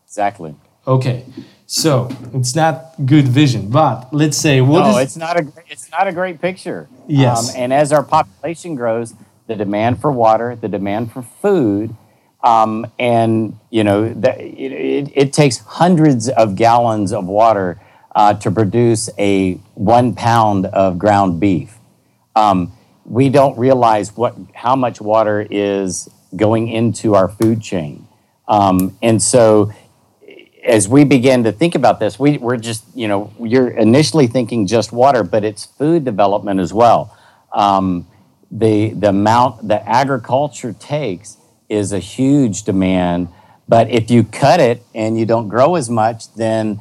[0.07, 0.55] exactly
[0.87, 1.25] okay
[1.67, 5.91] so it's not good vision but let's say what no, is, it's not a it's
[5.91, 9.15] not a great picture yes um, and as our population grows
[9.49, 11.95] the demand for water the demand for food
[12.43, 17.81] um, and you know the, it, it, it, takes hundreds of gallons of water
[18.19, 21.79] uh, to produce a one pound of ground beef.
[22.35, 22.73] Um,
[23.05, 28.09] we don't realize what how much water is going into our food chain,
[28.49, 29.73] um, and so
[30.65, 34.67] as we begin to think about this, we, we're just you know you're initially thinking
[34.67, 37.17] just water, but it's food development as well.
[37.53, 38.09] Um,
[38.51, 41.37] the the amount that agriculture takes
[41.69, 43.29] is a huge demand.
[43.69, 46.81] But if you cut it and you don't grow as much, then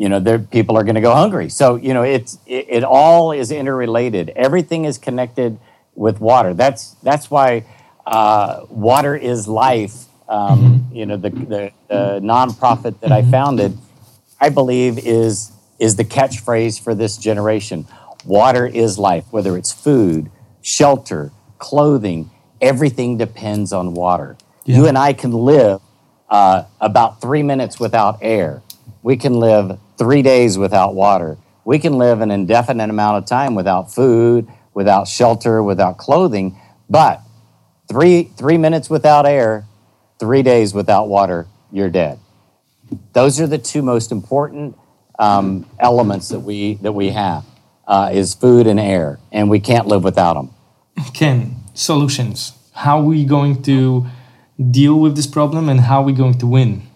[0.00, 1.48] you know there people are going to go hungry.
[1.48, 4.30] So you know it's it, it, all is interrelated.
[4.30, 5.58] Everything is connected
[5.94, 6.54] with water.
[6.54, 7.64] That's that's why
[8.06, 13.76] uh, water is life um, you know, the, the, the nonprofit that I founded,
[14.40, 17.86] I believe is is the catchphrase for this generation.
[18.24, 20.30] Water is life, whether it's food,
[20.62, 24.36] shelter, clothing, everything depends on water.
[24.64, 24.76] Yeah.
[24.76, 25.80] You and I can live
[26.28, 28.62] uh, about three minutes without air.
[29.02, 31.36] We can live three days without water.
[31.66, 36.58] We can live an indefinite amount of time without food, without shelter, without clothing.
[36.88, 37.20] But
[37.86, 39.66] three, three minutes without air,
[40.18, 42.18] three days without water, you're dead.
[43.12, 44.74] Those are the two most important
[45.18, 47.44] um, elements that we, that we have
[47.86, 50.54] uh, is food and air, and we can't live without them.
[51.12, 52.54] Ken, solutions.
[52.72, 54.06] How are we going to
[54.70, 56.88] deal with this problem and how are we going to win?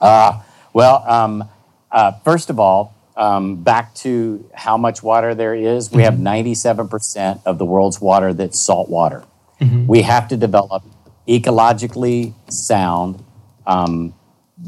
[0.00, 1.48] Uh, well, um,
[1.94, 6.88] uh, first of all, um, back to how much water there is, we have 97%
[6.88, 7.48] mm-hmm.
[7.48, 9.24] of the world's water that's salt water.
[9.60, 9.86] Mm-hmm.
[9.86, 10.82] We have to develop
[11.28, 13.24] ecologically sound,
[13.66, 14.12] um,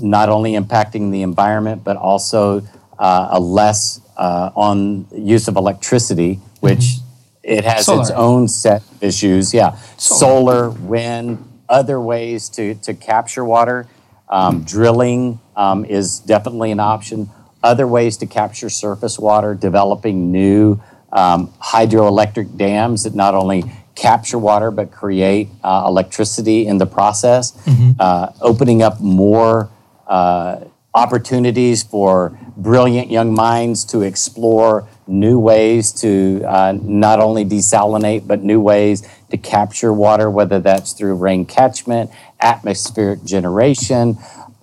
[0.01, 2.63] not only impacting the environment, but also
[2.99, 7.41] uh, a less uh, on use of electricity, which mm-hmm.
[7.43, 8.03] it has Solar.
[8.03, 9.53] its own set of issues.
[9.53, 13.89] Yeah, Solar, Solar wind, other ways to, to capture water.
[14.29, 17.31] Um, drilling um, is definitely an option.
[17.63, 20.81] Other ways to capture surface water, developing new
[21.13, 27.53] um, hydroelectric dams that not only capture water but create uh, electricity in the process,
[27.65, 27.93] mm-hmm.
[27.99, 29.71] uh, opening up more
[30.07, 30.61] uh,
[30.95, 38.43] opportunities for brilliant young minds to explore new ways to uh, not only desalinate, but
[38.43, 44.19] new ways to capture water, whether that's through rain catchment, atmospheric generation.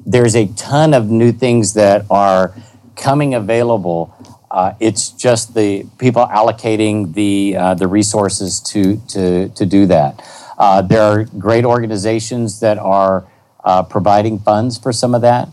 [0.05, 2.53] There's a ton of new things that are
[2.95, 4.13] coming available.
[4.51, 10.21] Uh, it's just the people allocating the uh, the resources to to to do that.
[10.57, 13.25] Uh, there are great organizations that are
[13.63, 15.49] uh, providing funds for some of that.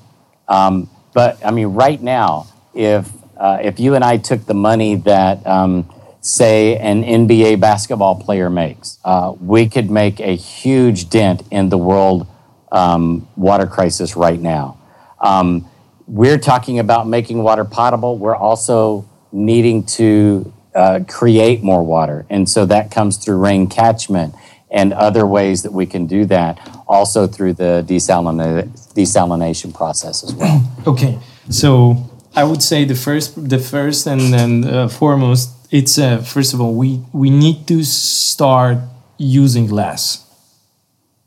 [0.48, 4.96] Um, but I mean, right now, if uh, if you and I took the money
[4.96, 11.42] that um, say an NBA basketball player makes, uh, we could make a huge dent
[11.50, 12.26] in the world
[12.72, 14.78] um, water crisis right now.
[15.20, 15.68] Um,
[16.06, 18.18] we're talking about making water potable.
[18.18, 24.34] We're also needing to uh, create more water, and so that comes through rain catchment
[24.70, 26.58] and other ways that we can do that.
[26.86, 30.66] Also through the desalina- desalination process as well.
[30.86, 31.18] Okay,
[31.50, 36.54] so I would say the first, the first and then uh, foremost, it's uh, first
[36.54, 38.78] of all we we need to start
[39.18, 40.26] using less.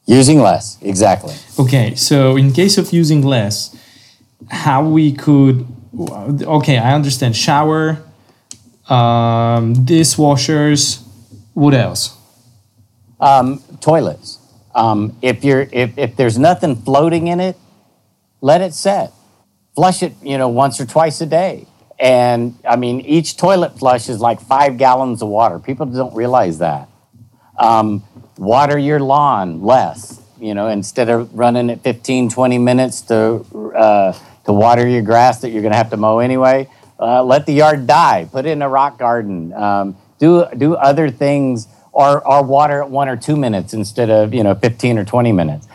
[0.05, 1.33] Using less, exactly.
[1.57, 3.75] Okay, so in case of using less,
[4.49, 5.65] how we could?
[5.97, 7.35] Okay, I understand.
[7.35, 8.03] Shower,
[8.89, 11.01] um, dishwashers.
[11.53, 12.17] What else?
[13.19, 14.39] Um, toilets.
[14.75, 17.55] Um, if you're if, if there's nothing floating in it,
[18.41, 19.13] let it set
[19.75, 21.65] flush it, you know, once or twice a day.
[22.03, 25.57] And I mean, each toilet flush is like five gallons of water.
[25.57, 26.89] People don't realize that.
[27.57, 28.03] Um,
[28.37, 34.11] water your lawn less, you know, instead of running it 15, 20 minutes to, uh,
[34.43, 36.69] to water your grass that you're going to have to mow anyway.
[36.99, 38.27] Uh, let the yard die.
[38.29, 39.53] Put it in a rock garden.
[39.53, 44.33] Um, do do other things, or or water it one or two minutes instead of
[44.33, 45.67] you know 15 or 20 minutes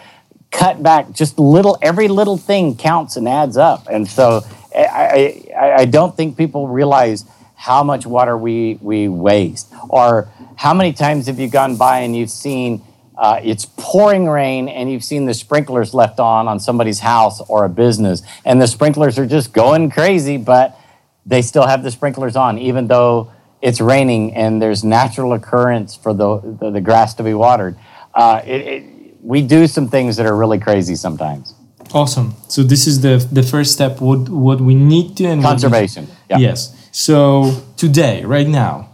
[0.51, 4.43] cut back just little every little thing counts and adds up and so
[4.74, 7.24] I, I, I don't think people realize
[7.59, 9.72] how much water we, we waste.
[9.88, 12.85] Or how many times have you gone by and you've seen
[13.16, 17.64] uh, it's pouring rain and you've seen the sprinklers left on on somebody's house or
[17.64, 18.22] a business.
[18.44, 20.78] And the sprinklers are just going crazy but
[21.26, 26.14] they still have the sprinklers on even though it's raining and there's natural occurrence for
[26.14, 27.76] the, the, the grass to be watered.
[28.14, 28.85] Uh, it, it,
[29.20, 31.54] we do some things that are really crazy sometimes.
[31.92, 32.35] Awesome.
[32.48, 34.01] So this is the the first step.
[34.01, 36.07] What what we need to and conservation.
[36.07, 36.38] We, yeah.
[36.38, 36.74] Yes.
[36.92, 38.90] So today, right now,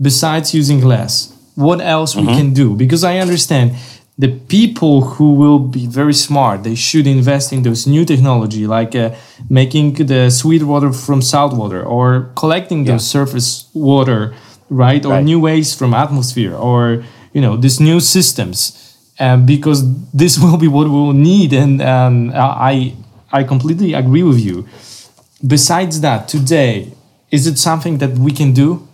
[0.00, 2.26] besides using less, what else mm-hmm.
[2.26, 2.74] we can do?
[2.74, 3.76] Because I understand
[4.16, 8.94] the people who will be very smart they should invest in those new technology like
[8.94, 9.10] uh,
[9.50, 12.92] making the sweet water from salt water or collecting yeah.
[12.92, 14.32] the surface water
[14.70, 15.24] right or right.
[15.24, 18.83] new ways from atmosphere or you know these new systems
[19.18, 21.52] um, because this will be what we will need.
[21.52, 22.94] And um, I,
[23.32, 24.66] I completely agree with you.
[25.46, 26.92] Besides that, today,
[27.30, 28.88] is it something that we can do?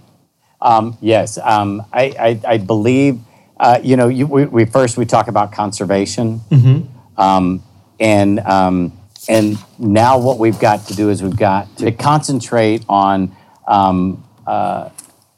[0.62, 3.18] Um, yes, um, I, I, I, believe.
[3.58, 7.20] Uh, you know, you, we, we, first we talk about conservation, mm-hmm.
[7.20, 7.62] Um,
[7.98, 13.36] and um, and now what we've got to do is we've got to concentrate on,
[13.68, 14.88] um, uh,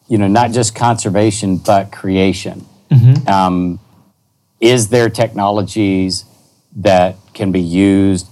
[0.06, 2.64] you know, not just conservation but creation.
[2.90, 3.76] Mm-hmm
[4.62, 6.24] is there technologies
[6.76, 8.28] that can be used?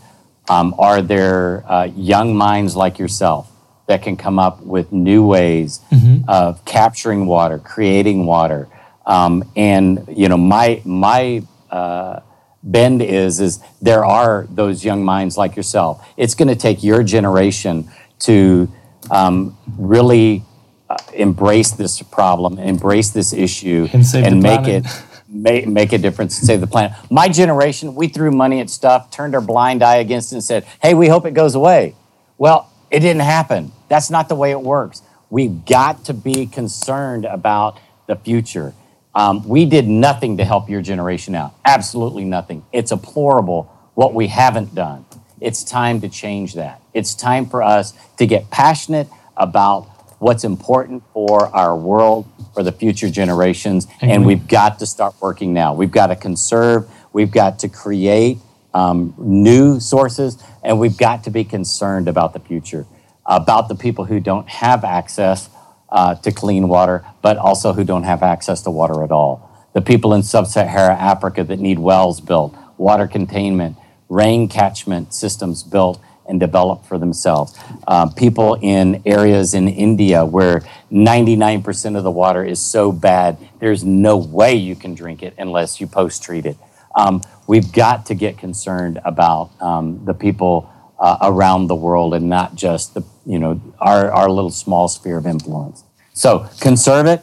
[0.48, 3.50] Um, are there uh, young minds like yourself
[3.88, 6.28] that can come up with new ways mm-hmm.
[6.30, 8.68] of capturing water, creating water?
[9.04, 12.20] Um, and you know, my my uh,
[12.62, 16.06] bend is is there are those young minds like yourself.
[16.16, 17.90] It's going to take your generation
[18.20, 18.70] to
[19.10, 20.44] um, really
[20.88, 24.86] uh, embrace this problem, embrace this issue, and, and make it
[25.30, 26.92] make, make a difference and save the planet.
[27.10, 30.64] My generation, we threw money at stuff, turned our blind eye against it, and said,
[30.82, 31.94] "Hey, we hope it goes away."
[32.38, 33.72] Well, it didn't happen.
[33.88, 35.02] That's not the way it works.
[35.30, 38.74] We've got to be concerned about the future.
[39.14, 41.54] Um, we did nothing to help your generation out.
[41.64, 42.64] Absolutely nothing.
[42.72, 43.64] It's deplorable
[43.94, 45.04] what we haven't done.
[45.40, 46.80] It's time to change that.
[46.92, 52.70] It's time for us to get passionate about what's important for our world, for the
[52.72, 55.74] future generations, and we've got to start working now.
[55.74, 58.38] We've got to conserve, we've got to create
[58.74, 62.86] um, new sources, and we've got to be concerned about the future,
[63.24, 65.48] about the people who don't have access
[65.88, 69.50] uh, to clean water, but also who don't have access to water at all.
[69.72, 73.76] The people in sub Saharan Africa that need wells built, water containment,
[74.08, 77.58] rain catchment systems built and develop for themselves.
[77.86, 83.84] Uh, people in areas in India where 99% of the water is so bad, there's
[83.84, 86.56] no way you can drink it unless you post treat it.
[86.94, 92.28] Um, we've got to get concerned about um, the people uh, around the world and
[92.28, 95.82] not just the you know our, our little small sphere of influence.
[96.12, 97.22] So conserve it,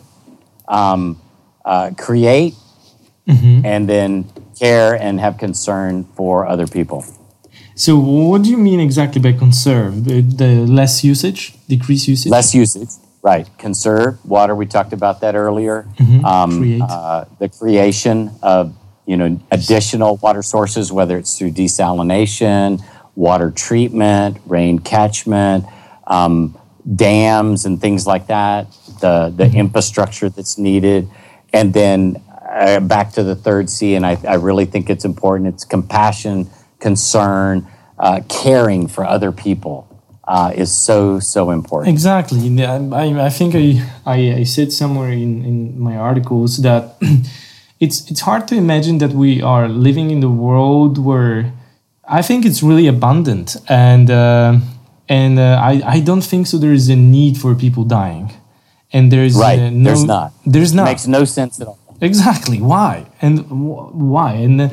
[0.68, 1.22] um,
[1.64, 2.56] uh, create,
[3.28, 3.66] mm-hmm.
[3.66, 7.06] and then care and have concern for other people.
[7.78, 10.06] So what do you mean exactly by conserve?
[10.06, 12.32] The, the less usage, decrease usage?
[12.32, 12.90] Less usage,
[13.22, 13.48] right.
[13.58, 14.56] Conserve water.
[14.56, 15.88] We talked about that earlier.
[16.00, 16.26] Mm-hmm.
[16.26, 16.82] Um, Create.
[16.82, 22.84] Uh, the creation of you know additional water sources, whether it's through desalination
[23.18, 25.66] water treatment, rain catchment,
[26.06, 26.58] um,
[26.96, 29.58] dams, and things like that, the, the mm-hmm.
[29.58, 31.10] infrastructure that's needed.
[31.52, 35.50] And then uh, back to the third C, and I, I really think it's important
[35.50, 36.48] it's compassion,
[36.80, 37.68] concern,
[38.00, 39.84] uh, caring for other people.
[40.28, 41.88] Uh, is so so important.
[41.94, 42.40] Exactly.
[42.66, 46.98] I, I think I, I, I said somewhere in, in my articles that
[47.80, 51.54] it's it's hard to imagine that we are living in the world where
[52.08, 54.60] I think it's really abundant, and uh,
[55.08, 56.58] and uh, I I don't think so.
[56.58, 58.34] There is a need for people dying,
[58.92, 59.60] and there's right.
[59.60, 60.34] Uh, no, there's not.
[60.46, 60.84] There's not.
[60.88, 61.80] It makes no sense at all.
[62.02, 62.60] Exactly.
[62.62, 64.70] Why and wh- why and uh,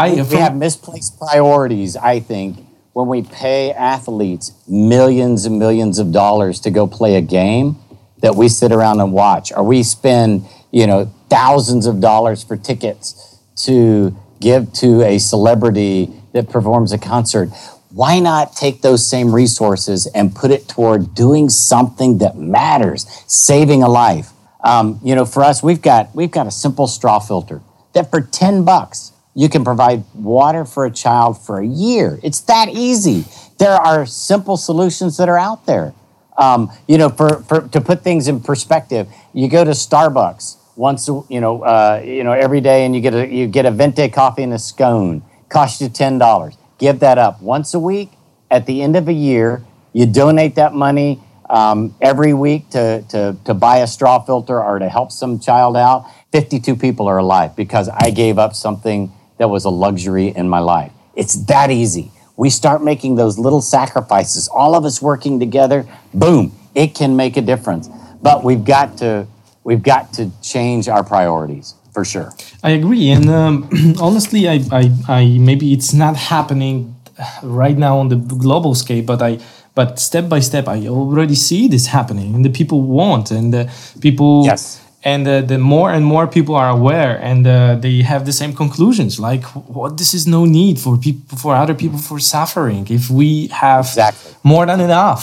[0.00, 1.94] I we, have misplaced priorities.
[1.94, 7.20] I think when we pay athletes millions and millions of dollars to go play a
[7.20, 7.76] game
[8.22, 12.56] that we sit around and watch, or we spend you know thousands of dollars for
[12.56, 17.50] tickets to give to a celebrity that performs a concert,
[17.90, 23.82] why not take those same resources and put it toward doing something that matters, saving
[23.82, 24.30] a life?
[24.64, 27.60] Um, you know, for us, we've got we've got a simple straw filter
[27.92, 32.18] that for ten bucks you can provide water for a child for a year.
[32.22, 33.24] It's that easy.
[33.58, 35.94] There are simple solutions that are out there.
[36.36, 41.08] Um, you know, for, for to put things in perspective, you go to Starbucks once
[41.08, 44.08] you know uh, you know every day, and you get a you get a venti
[44.08, 45.22] coffee and a scone.
[45.48, 46.56] Cost you ten dollars.
[46.78, 48.10] Give that up once a week.
[48.50, 49.62] At the end of a year,
[49.92, 54.78] you donate that money um, every week to, to to buy a straw filter or
[54.78, 56.06] to help some child out.
[56.32, 60.58] Fifty-two people are alive because I gave up something that was a luxury in my
[60.58, 60.92] life.
[61.16, 62.12] It's that easy.
[62.36, 67.38] We start making those little sacrifices, all of us working together, boom, it can make
[67.38, 67.88] a difference.
[68.20, 69.26] But we've got to
[69.64, 72.32] we've got to change our priorities for sure.
[72.62, 73.68] I agree, and um,
[74.00, 76.94] honestly, I, I, I maybe it's not happening
[77.42, 79.38] right now on the global scale, but I
[79.74, 83.72] but step by step, I already see this happening, and the people want, and the
[84.00, 84.84] people yes.
[85.02, 88.52] And uh, the more and more people are aware, and uh, they have the same
[88.52, 92.86] conclusions, like what this is no need for people, for other people, for suffering.
[92.90, 94.34] If we have exactly.
[94.42, 95.22] more than enough,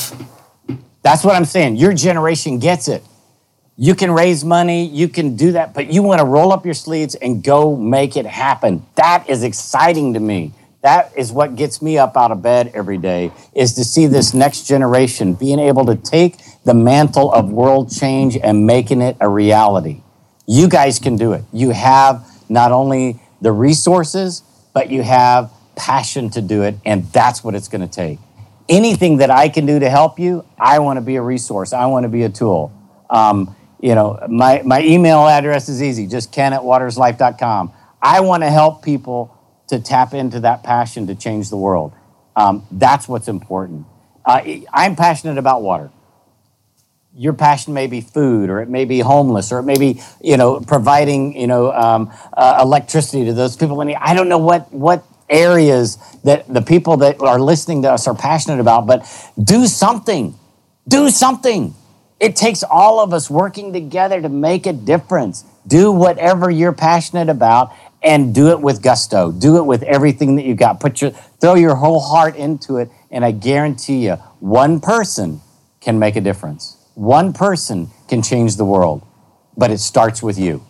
[1.04, 1.76] that's what I'm saying.
[1.76, 3.04] Your generation gets it
[3.80, 6.74] you can raise money, you can do that, but you want to roll up your
[6.74, 8.84] sleeves and go make it happen.
[8.96, 10.52] That is exciting to me.
[10.82, 14.34] That is what gets me up out of bed every day is to see this
[14.34, 19.28] next generation being able to take the mantle of world change and making it a
[19.28, 20.02] reality.
[20.46, 21.44] You guys can do it.
[21.52, 27.44] You have not only the resources, but you have passion to do it, and that's
[27.44, 28.20] what it's going to take.
[28.70, 31.74] Anything that I can do to help you, I want to be a resource.
[31.74, 32.72] I want to be a tool.
[33.10, 37.72] Um, you know, my, my email address is easy, just ken at waterislife.com.
[38.02, 39.37] I want to help people
[39.68, 41.94] to tap into that passion to change the world.
[42.36, 43.86] Um, that's what's important.
[44.26, 44.42] Uh,
[44.74, 45.90] I'm passionate about water.
[47.16, 50.38] Your passion may be food, or it may be homeless, or it may be you
[50.38, 53.82] know providing you know um, uh, electricity to those people.
[53.82, 58.16] I don't know what what areas that the people that are listening to us are
[58.16, 59.06] passionate about, but
[59.42, 60.36] do something.
[60.88, 61.74] Do something.
[62.20, 65.44] It takes all of us working together to make a difference.
[65.66, 67.74] Do whatever you're passionate about
[68.08, 69.34] and do it with gusto.
[69.34, 70.80] Do it with everything that you've got.
[70.80, 75.42] Put your throw your whole heart into it and I guarantee you one person
[75.82, 76.78] can make a difference.
[76.96, 79.04] One person can change the world.
[79.58, 80.64] But it starts with you.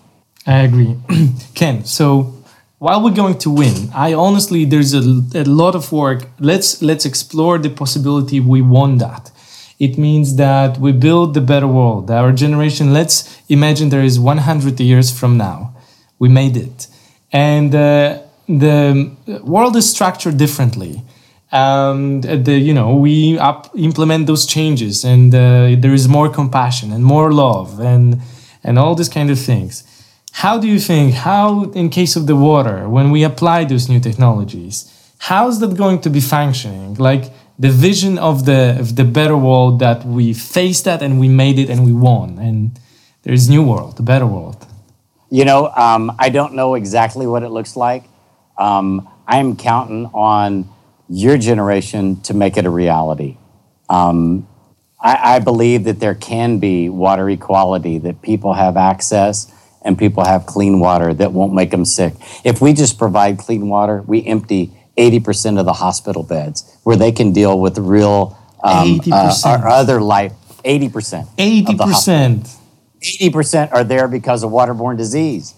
[0.46, 0.96] I agree.
[1.56, 2.34] Ken, so
[2.80, 5.04] while we're going to win, I honestly there's a,
[5.36, 6.30] a lot of work.
[6.40, 9.32] Let's let's explore the possibility we won that.
[9.80, 12.10] It means that we build the better world.
[12.10, 13.16] Our generation, let's
[13.48, 15.76] imagine there is 100 years from now.
[16.18, 16.88] We made it.
[17.32, 19.12] And uh, the
[19.44, 21.04] world is structured differently.
[21.52, 26.92] And the, you know, we up, implement those changes and uh, there is more compassion
[26.92, 28.22] and more love and,
[28.64, 29.84] and all these kind of things.
[30.34, 34.00] How do you think, how in case of the water, when we apply those new
[34.00, 36.96] technologies, how is that going to be functioning?
[36.96, 41.28] Like, the vision of the of the better world that we faced that and we
[41.28, 42.80] made it and we won and
[43.24, 44.66] there's new world the better world
[45.30, 48.04] you know um, i don't know exactly what it looks like.
[48.58, 50.70] Um, i'm counting on
[51.10, 53.38] your generation to make it a reality.
[53.90, 54.48] Um,
[55.00, 59.52] I, I believe that there can be water equality that people have access
[59.84, 62.14] and people have clean water that won't make them sick.
[62.44, 67.12] If we just provide clean water we empty 80% of the hospital beds where they
[67.12, 70.34] can deal with real um, uh, or other life
[70.66, 72.58] 80% 80%
[73.08, 75.54] 80% are there because of waterborne disease.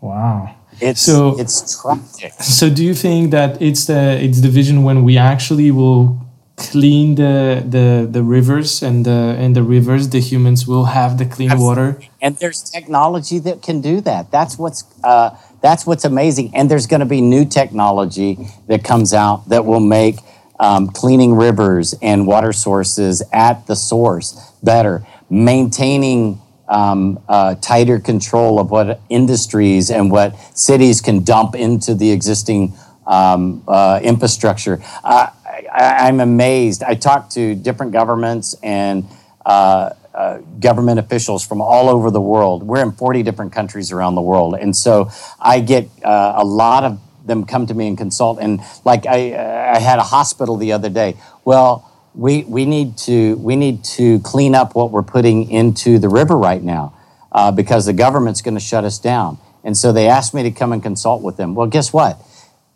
[0.00, 0.54] Wow.
[0.80, 2.32] It's so it's tragic.
[2.40, 6.20] so do you think that it's the it's the vision when we actually will
[6.56, 11.24] clean the the the rivers and the and the rivers the humans will have the
[11.24, 11.82] clean Absolutely.
[11.82, 12.00] water?
[12.22, 14.30] And there's technology that can do that.
[14.30, 16.54] That's what's uh, that's what's amazing.
[16.54, 18.38] And there's going to be new technology
[18.68, 20.16] that comes out that will make
[20.60, 28.60] um, cleaning rivers and water sources at the source better, maintaining um, uh, tighter control
[28.60, 32.74] of what industries and what cities can dump into the existing
[33.06, 34.80] um, uh, infrastructure.
[35.02, 35.28] Uh,
[35.72, 36.82] I, am amazed.
[36.82, 39.06] I talked to different governments and
[39.44, 42.62] uh, uh, government officials from all over the world.
[42.62, 44.54] We're in 40 different countries around the world.
[44.54, 45.10] And so
[45.40, 48.38] I get uh, a lot of them come to me and consult.
[48.40, 51.16] And like I, I had a hospital the other day.
[51.44, 51.88] Well,
[52.18, 56.36] we, we, need to, we need to clean up what we're putting into the river
[56.36, 56.92] right now
[57.30, 59.38] uh, because the government's going to shut us down.
[59.62, 61.54] And so they asked me to come and consult with them.
[61.54, 62.20] Well, guess what?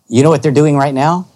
[0.08, 1.26] You know what they're doing right now?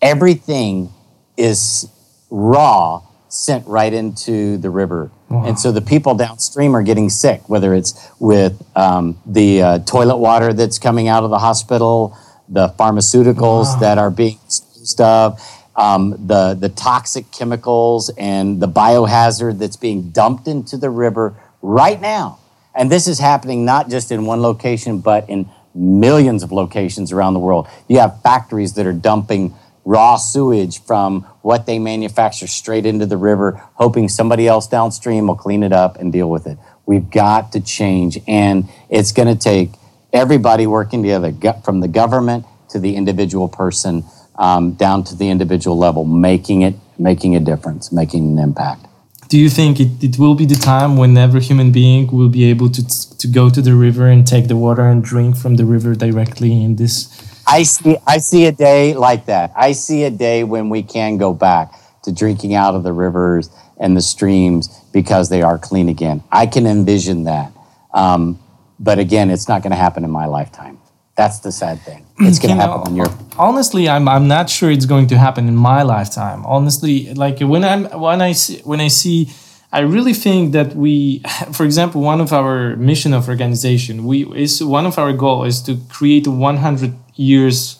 [0.00, 0.90] Everything
[1.36, 1.90] is
[2.30, 5.10] raw sent right into the river.
[5.28, 5.46] Wow.
[5.46, 10.18] And so the people downstream are getting sick, whether it's with um, the uh, toilet
[10.18, 12.16] water that's coming out of the hospital,
[12.48, 13.78] the pharmaceuticals wow.
[13.80, 15.40] that are being used of,
[15.76, 22.00] um, the, the toxic chemicals and the biohazard that's being dumped into the river right
[22.00, 22.38] now.
[22.74, 27.34] And this is happening not just in one location, but in millions of locations around
[27.34, 27.66] the world.
[27.88, 29.54] You have factories that are dumping
[29.84, 35.34] raw sewage from what they manufacture straight into the river, hoping somebody else downstream will
[35.34, 36.58] clean it up and deal with it.
[36.86, 39.70] We've got to change, and it's going to take
[40.12, 41.32] everybody working together,
[41.64, 44.04] from the government to the individual person,
[44.36, 48.86] um, down to the individual level, making it making a difference, making an impact.
[49.28, 52.44] Do you think it, it will be the time when every human being will be
[52.44, 55.64] able to to go to the river and take the water and drink from the
[55.64, 57.08] river directly in this
[57.46, 59.52] I see I see a day like that.
[59.56, 61.72] I see a day when we can go back
[62.04, 66.22] to drinking out of the rivers and the streams because they are clean again.
[66.30, 67.52] I can envision that.
[67.92, 68.38] Um,
[68.78, 70.78] but again, it's not going to happen in my lifetime.
[71.14, 72.06] That's the sad thing.
[72.20, 73.06] It's going to happen in your.
[73.38, 76.44] Honestly, I'm I'm not sure it's going to happen in my lifetime.
[76.46, 79.28] Honestly, like when I'm when I see when I see
[79.72, 81.20] I really think that we,
[81.52, 85.62] for example, one of our mission of organization, we is one of our goal is
[85.62, 87.78] to create a 100 years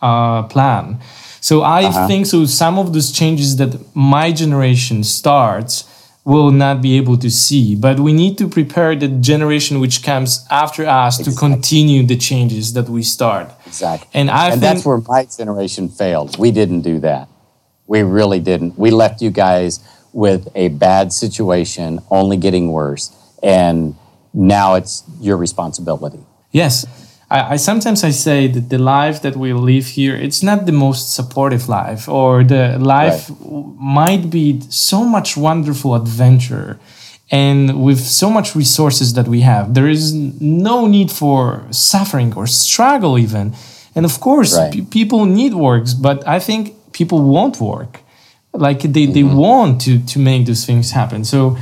[0.00, 1.00] uh, plan.
[1.40, 2.06] So I uh-huh.
[2.06, 2.44] think so.
[2.46, 5.84] Some of those changes that my generation starts
[6.24, 10.46] will not be able to see, but we need to prepare the generation which comes
[10.50, 11.32] after us exactly.
[11.32, 13.50] to continue the changes that we start.
[13.66, 14.08] Exactly.
[14.14, 16.38] And I and that's where my generation failed.
[16.38, 17.28] We didn't do that.
[17.86, 18.78] We really didn't.
[18.78, 19.80] We left you guys
[20.12, 23.10] with a bad situation only getting worse,
[23.42, 23.96] and
[24.32, 26.20] now it's your responsibility.
[26.52, 26.86] Yes.
[27.32, 30.72] I, I, sometimes I say that the life that we live here, it's not the
[30.72, 33.74] most supportive life, or the life right.
[34.00, 36.78] might be so much wonderful adventure,
[37.30, 42.46] and with so much resources that we have, there is no need for suffering or
[42.46, 43.54] struggle even.
[43.94, 44.72] And of course, right.
[44.72, 48.00] p- people need works, but I think people won't work.
[48.52, 49.12] Like they, mm-hmm.
[49.14, 51.24] they want to to make those things happen.
[51.24, 51.56] So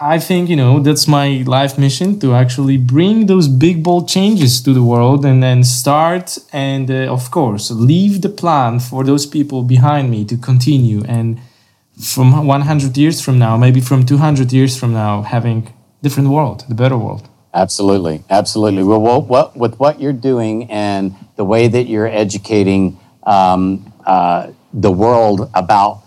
[0.00, 4.60] I think, you know, that's my life mission to actually bring those big, bold changes
[4.62, 9.26] to the world and then start and, uh, of course, leave the plan for those
[9.26, 11.02] people behind me to continue.
[11.08, 11.40] And
[12.00, 16.76] from 100 years from now, maybe from 200 years from now, having different world, the
[16.76, 17.28] better world.
[17.52, 18.22] Absolutely.
[18.30, 18.84] Absolutely.
[18.84, 24.52] Well, what, what, with what you're doing and the way that you're educating um, uh,
[24.72, 26.02] the world about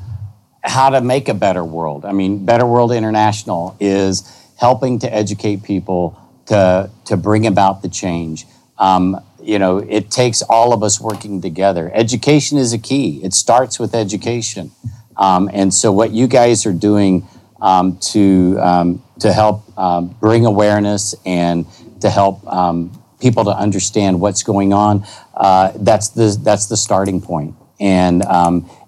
[0.63, 2.05] how to make a better world.
[2.05, 4.23] I mean, Better World International is
[4.57, 8.45] helping to educate people to to bring about the change.
[8.77, 11.91] Um, you know, it takes all of us working together.
[11.93, 13.21] Education is a key.
[13.23, 14.71] It starts with education,
[15.17, 17.27] um, and so what you guys are doing
[17.59, 21.65] um, to um, to help um, bring awareness and
[22.01, 25.05] to help um, people to understand what's going on.
[25.35, 28.23] Uh, that's the that's the starting point, and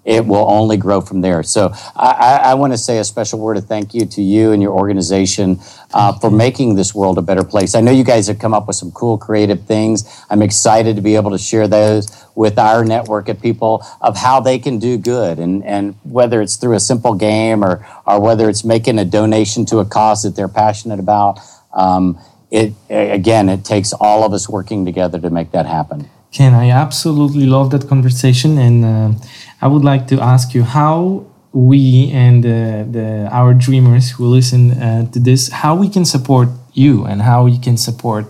[0.04, 1.42] it will only grow from there.
[1.42, 4.52] So I, I, I want to say a special word of thank you to you
[4.52, 5.60] and your organization
[5.92, 7.74] uh, for making this world a better place.
[7.74, 10.24] I know you guys have come up with some cool, creative things.
[10.28, 14.40] I'm excited to be able to share those with our network of people of how
[14.40, 18.48] they can do good, and and whether it's through a simple game or or whether
[18.48, 21.38] it's making a donation to a cause that they're passionate about.
[21.72, 22.18] Um,
[22.50, 26.08] it again, it takes all of us working together to make that happen.
[26.32, 29.18] Ken, I absolutely love that conversation, and uh,
[29.64, 34.72] I would like to ask you how we and uh, the our dreamers who listen
[34.72, 38.26] uh, to this, how we can support you and how we can support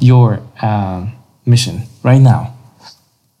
[0.00, 1.10] your uh,
[1.44, 2.56] mission right now.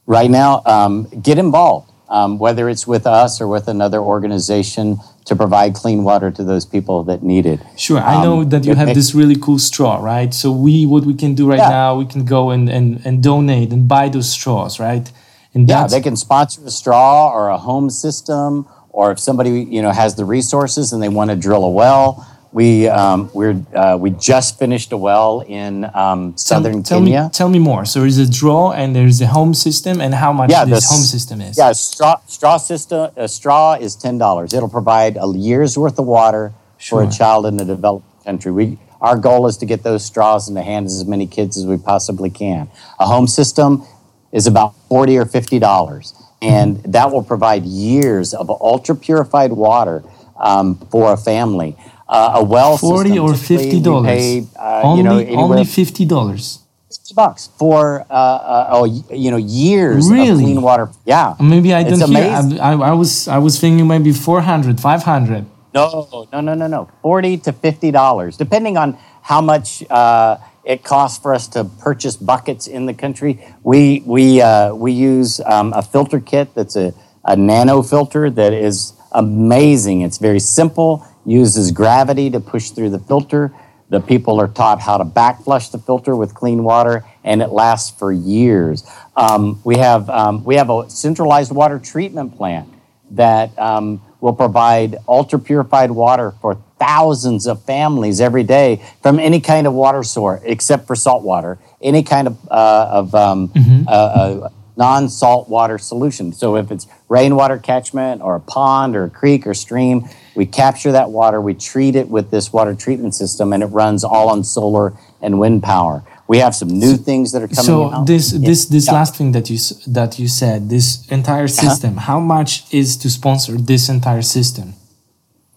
[0.04, 1.88] Right now, um, get involved.
[2.10, 6.66] Um, whether it's with us or with another organization to provide clean water to those
[6.66, 7.58] people that need it.
[7.78, 10.34] Sure, I know um, that you have this really cool straw, right?
[10.34, 11.70] So we, what we can do right yeah.
[11.70, 15.10] now, we can go and, and, and donate and buy those straws, right?
[15.54, 19.82] And yeah, they can sponsor a straw or a home system, or if somebody you
[19.82, 22.28] know has the resources and they want to drill a well.
[22.52, 27.16] We um, we're uh, we just finished a well in um, southern tell, Kenya.
[27.16, 27.86] Tell me, tell me more.
[27.86, 31.00] So there's a draw and there's a home system, and how much yeah, this home
[31.00, 31.56] system is?
[31.56, 33.10] Yeah, straw straw system.
[33.16, 34.52] A straw is ten dollars.
[34.52, 37.04] It'll provide a year's worth of water sure.
[37.04, 38.52] for a child in a developed country.
[38.52, 41.56] We our goal is to get those straws in the hands of as many kids
[41.56, 42.70] as we possibly can.
[43.00, 43.84] A home system
[44.32, 46.14] is about 40 or 50 dollars.
[46.40, 50.02] And that will provide years of ultra purified water
[50.40, 51.76] um, for a family.
[52.08, 54.56] Uh, a well 40 system, or 50 dollars?
[54.56, 56.58] uh, only, you know, only 50 dollars?
[56.88, 60.30] 50 bucks for uh, uh, oh you know years really?
[60.30, 60.90] of clean water.
[61.06, 61.36] Yeah.
[61.40, 66.40] Maybe i don't hear I, I, was i was thinking maybe 400 500 no no
[66.40, 66.90] no no no.
[67.00, 72.16] 40 to 50 dollars depending on how much uh, it costs for us to purchase
[72.16, 73.44] buckets in the country.
[73.62, 76.94] We we uh, we use um, a filter kit that's a,
[77.24, 80.02] a nano filter that is amazing.
[80.02, 81.06] It's very simple.
[81.24, 83.52] Uses gravity to push through the filter.
[83.90, 87.90] The people are taught how to backflush the filter with clean water, and it lasts
[87.98, 88.88] for years.
[89.16, 92.68] Um, we have um, we have a centralized water treatment plant
[93.10, 99.40] that um, will provide ultra purified water for thousands of families every day from any
[99.40, 103.86] kind of water source except for salt water, any kind of, uh, of um, mm-hmm.
[103.86, 106.32] uh, uh, non salt water solution.
[106.32, 110.92] So if it's rainwater catchment or a pond or a creek or stream, we capture
[110.92, 114.44] that water, we treat it with this water treatment system, and it runs all on
[114.44, 116.04] solar and wind power.
[116.28, 117.58] We have some new things that are coming.
[117.58, 117.64] Out.
[117.64, 118.06] So out.
[118.06, 118.92] this this this yeah.
[118.92, 119.58] last thing that you
[119.88, 121.68] that you said, this entire uh-huh.
[121.68, 122.12] system, uh-huh.
[122.12, 124.74] how much is to sponsor this entire system?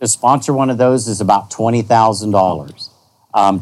[0.01, 2.89] To sponsor one of those is about twenty thousand um, dollars.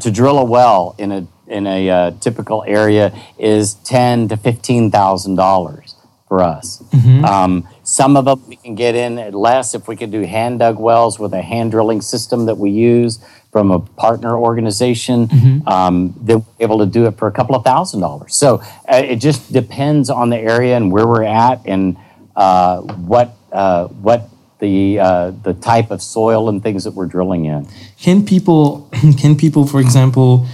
[0.02, 4.90] To drill a well in a in a uh, typical area is ten to fifteen
[4.90, 5.96] thousand dollars
[6.28, 6.82] for us.
[6.90, 7.26] Mm-hmm.
[7.26, 10.60] Um, some of them we can get in at less if we can do hand
[10.60, 13.20] dug wells with a hand drilling system that we use
[13.54, 15.28] from a partner organization.
[15.28, 15.68] Mm-hmm.
[15.68, 18.36] Um, they're able to do it for a couple of thousand dollars.
[18.36, 18.56] So
[18.92, 21.96] uh, it just depends on the area and where we're at and
[22.36, 24.30] uh, what uh, what
[24.60, 27.68] the uh, the type of soil and things that we're drilling in.
[28.00, 28.90] Can people
[29.20, 30.48] can people, for example?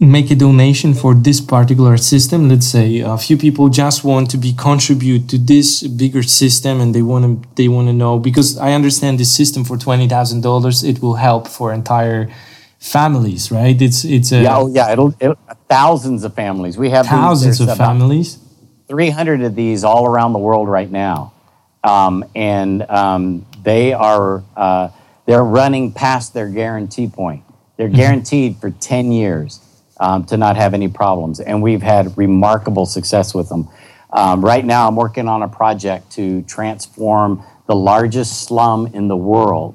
[0.00, 4.36] Make a donation for this particular system let's say a few people just want to
[4.36, 8.58] be contribute to this bigger system and they want to they want to know because
[8.58, 12.28] i understand this system for $20000 it will help for entire
[12.84, 13.80] families, right?
[13.80, 15.38] It's it's a yeah, oh yeah, it'll, it'll
[15.68, 16.76] thousands of families.
[16.76, 18.38] We have thousands of families.
[18.86, 21.32] Three hundred of these all around the world right now,
[21.82, 24.90] um, and um, they are uh,
[25.24, 27.42] they're running past their guarantee point.
[27.76, 27.96] They're mm-hmm.
[27.96, 29.60] guaranteed for ten years
[30.04, 33.66] um, to not have any problems, and we've had remarkable success with them.
[34.12, 39.16] Um, right now, I'm working on a project to transform the largest slum in the
[39.16, 39.74] world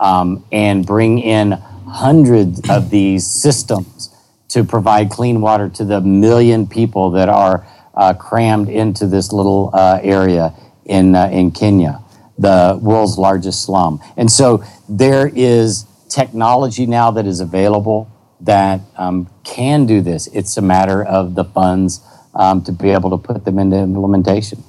[0.00, 4.08] um, and bring in hundreds of these systems
[4.48, 9.70] to provide clean water to the million people that are uh, crammed into this little
[9.74, 10.54] uh, area
[10.86, 12.00] in, uh, in Kenya,
[12.38, 14.00] the world's largest slum.
[14.16, 18.10] And so there is technology now that is available
[18.40, 20.26] that um, can do this.
[20.28, 22.00] It's a matter of the funds
[22.34, 24.62] um, to be able to put them into implementation.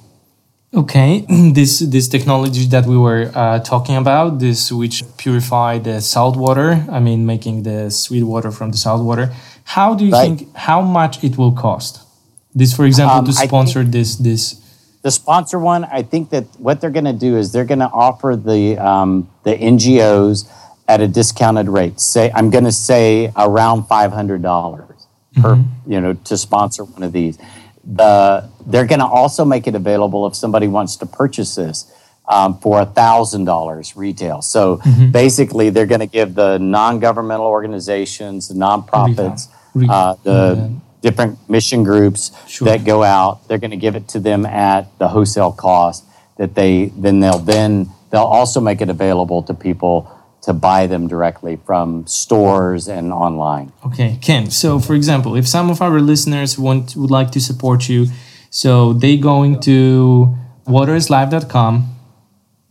[0.72, 6.36] Okay, this this technology that we were uh, talking about, this which purify the salt
[6.36, 9.32] water, I mean, making the sweet water from the salt water.
[9.64, 10.38] How do you right.
[10.38, 12.06] think how much it will cost?
[12.54, 14.58] This, for example, um, to sponsor this this.
[15.02, 17.90] The sponsor one, I think that what they're going to do is they're going to
[17.90, 20.46] offer the um, the NGOs
[20.90, 22.00] at a discounted rate.
[22.00, 25.06] Say I'm going to say around five hundred dollars
[25.40, 25.92] per mm-hmm.
[25.92, 27.38] you know to sponsor one of these
[27.84, 31.90] the, they're going to also make it available if somebody wants to purchase this
[32.28, 34.42] um, for $1,000 retail.
[34.42, 35.10] So mm-hmm.
[35.10, 39.48] basically, they're going to give the non governmental organizations, the nonprofits,
[39.88, 42.66] uh, the different mission groups sure.
[42.66, 46.04] that go out, they're going to give it to them at the wholesale cost
[46.36, 50.10] that they then they'll then they'll also make it available to people
[50.42, 53.72] to buy them directly from stores and online.
[53.84, 54.50] Okay, Ken.
[54.50, 58.06] So, for example, if some of our listeners want would like to support you,
[58.50, 60.34] so they going to
[60.66, 61.96] waterislife.com.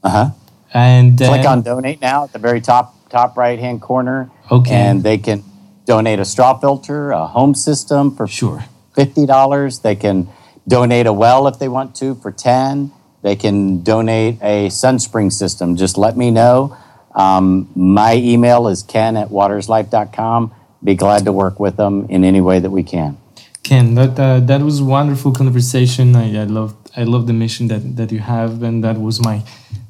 [0.03, 0.29] Uh huh.
[0.73, 4.29] And click on donate now at the very top top right hand corner.
[4.51, 4.73] Okay.
[4.73, 5.43] And they can
[5.85, 8.65] donate a straw filter, a home system for sure
[8.95, 9.79] fifty dollars.
[9.79, 10.29] They can
[10.67, 12.91] donate a well if they want to for ten.
[13.21, 15.75] They can donate a sunspring system.
[15.75, 16.77] Just let me know.
[17.15, 20.53] Um, my email is ken at waterislife.com.
[20.83, 23.17] Be glad to work with them in any way that we can.
[23.63, 26.15] Ken, that uh, that was a wonderful conversation.
[26.15, 29.43] I, I love I love the mission that, that you have, and that was my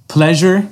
[0.07, 0.67] pleasure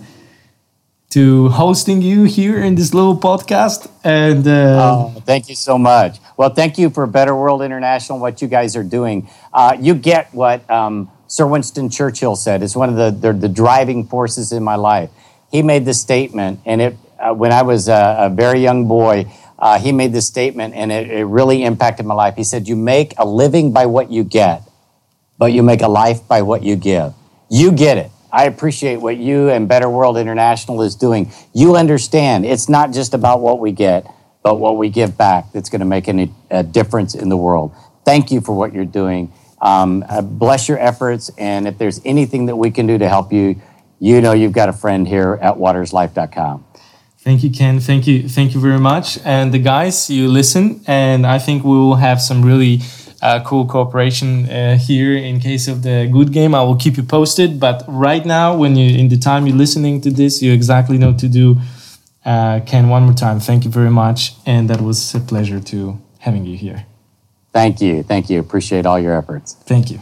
[1.12, 3.89] to hosting you here in this little podcast.
[4.04, 6.18] And uh, oh, thank you so much.
[6.36, 8.20] Well, thank you for Better World International.
[8.20, 12.62] What you guys are doing, uh, you get what um, Sir Winston Churchill said.
[12.62, 15.12] It's one of the, the the driving forces in my life
[15.52, 19.32] he made this statement, and it uh, when I was a, a very young boy,
[19.58, 22.36] uh, he made this statement, and it, it really impacted my life.
[22.36, 24.64] He said, "You make a living by what you get,
[25.38, 27.14] but you make a life by what you give."
[27.50, 28.12] You get it.
[28.32, 31.32] I appreciate what you and Better World International is doing.
[31.54, 34.06] You understand it's not just about what we get,
[34.43, 37.74] but what we give back that's going to make any, a difference in the world.
[38.06, 39.32] Thank you for what you're doing.
[39.62, 43.34] Um, uh, bless your efforts, and if there's anything that we can do to help
[43.34, 43.60] you,
[44.00, 46.66] you know you've got a friend here at waterislife.com.
[47.20, 47.80] Thank you, Ken.
[47.80, 48.30] Thank you.
[48.30, 49.20] Thank you very much.
[49.26, 52.80] And the guys, you listen, and I think we will have some really
[53.22, 56.54] uh, cool cooperation uh, here in case of the good game.
[56.56, 57.60] I will keep you posted.
[57.60, 61.14] But right now, when you in the time you're listening to this, you exactly know
[61.14, 61.58] to do.
[62.24, 65.98] Uh, Ken, one more time, thank you very much, and that was a pleasure to
[66.20, 66.86] having you here.
[67.54, 68.04] Thank you.
[68.04, 68.39] Thank you.
[68.39, 69.54] Appreciate all your efforts.
[69.54, 70.00] Thank you.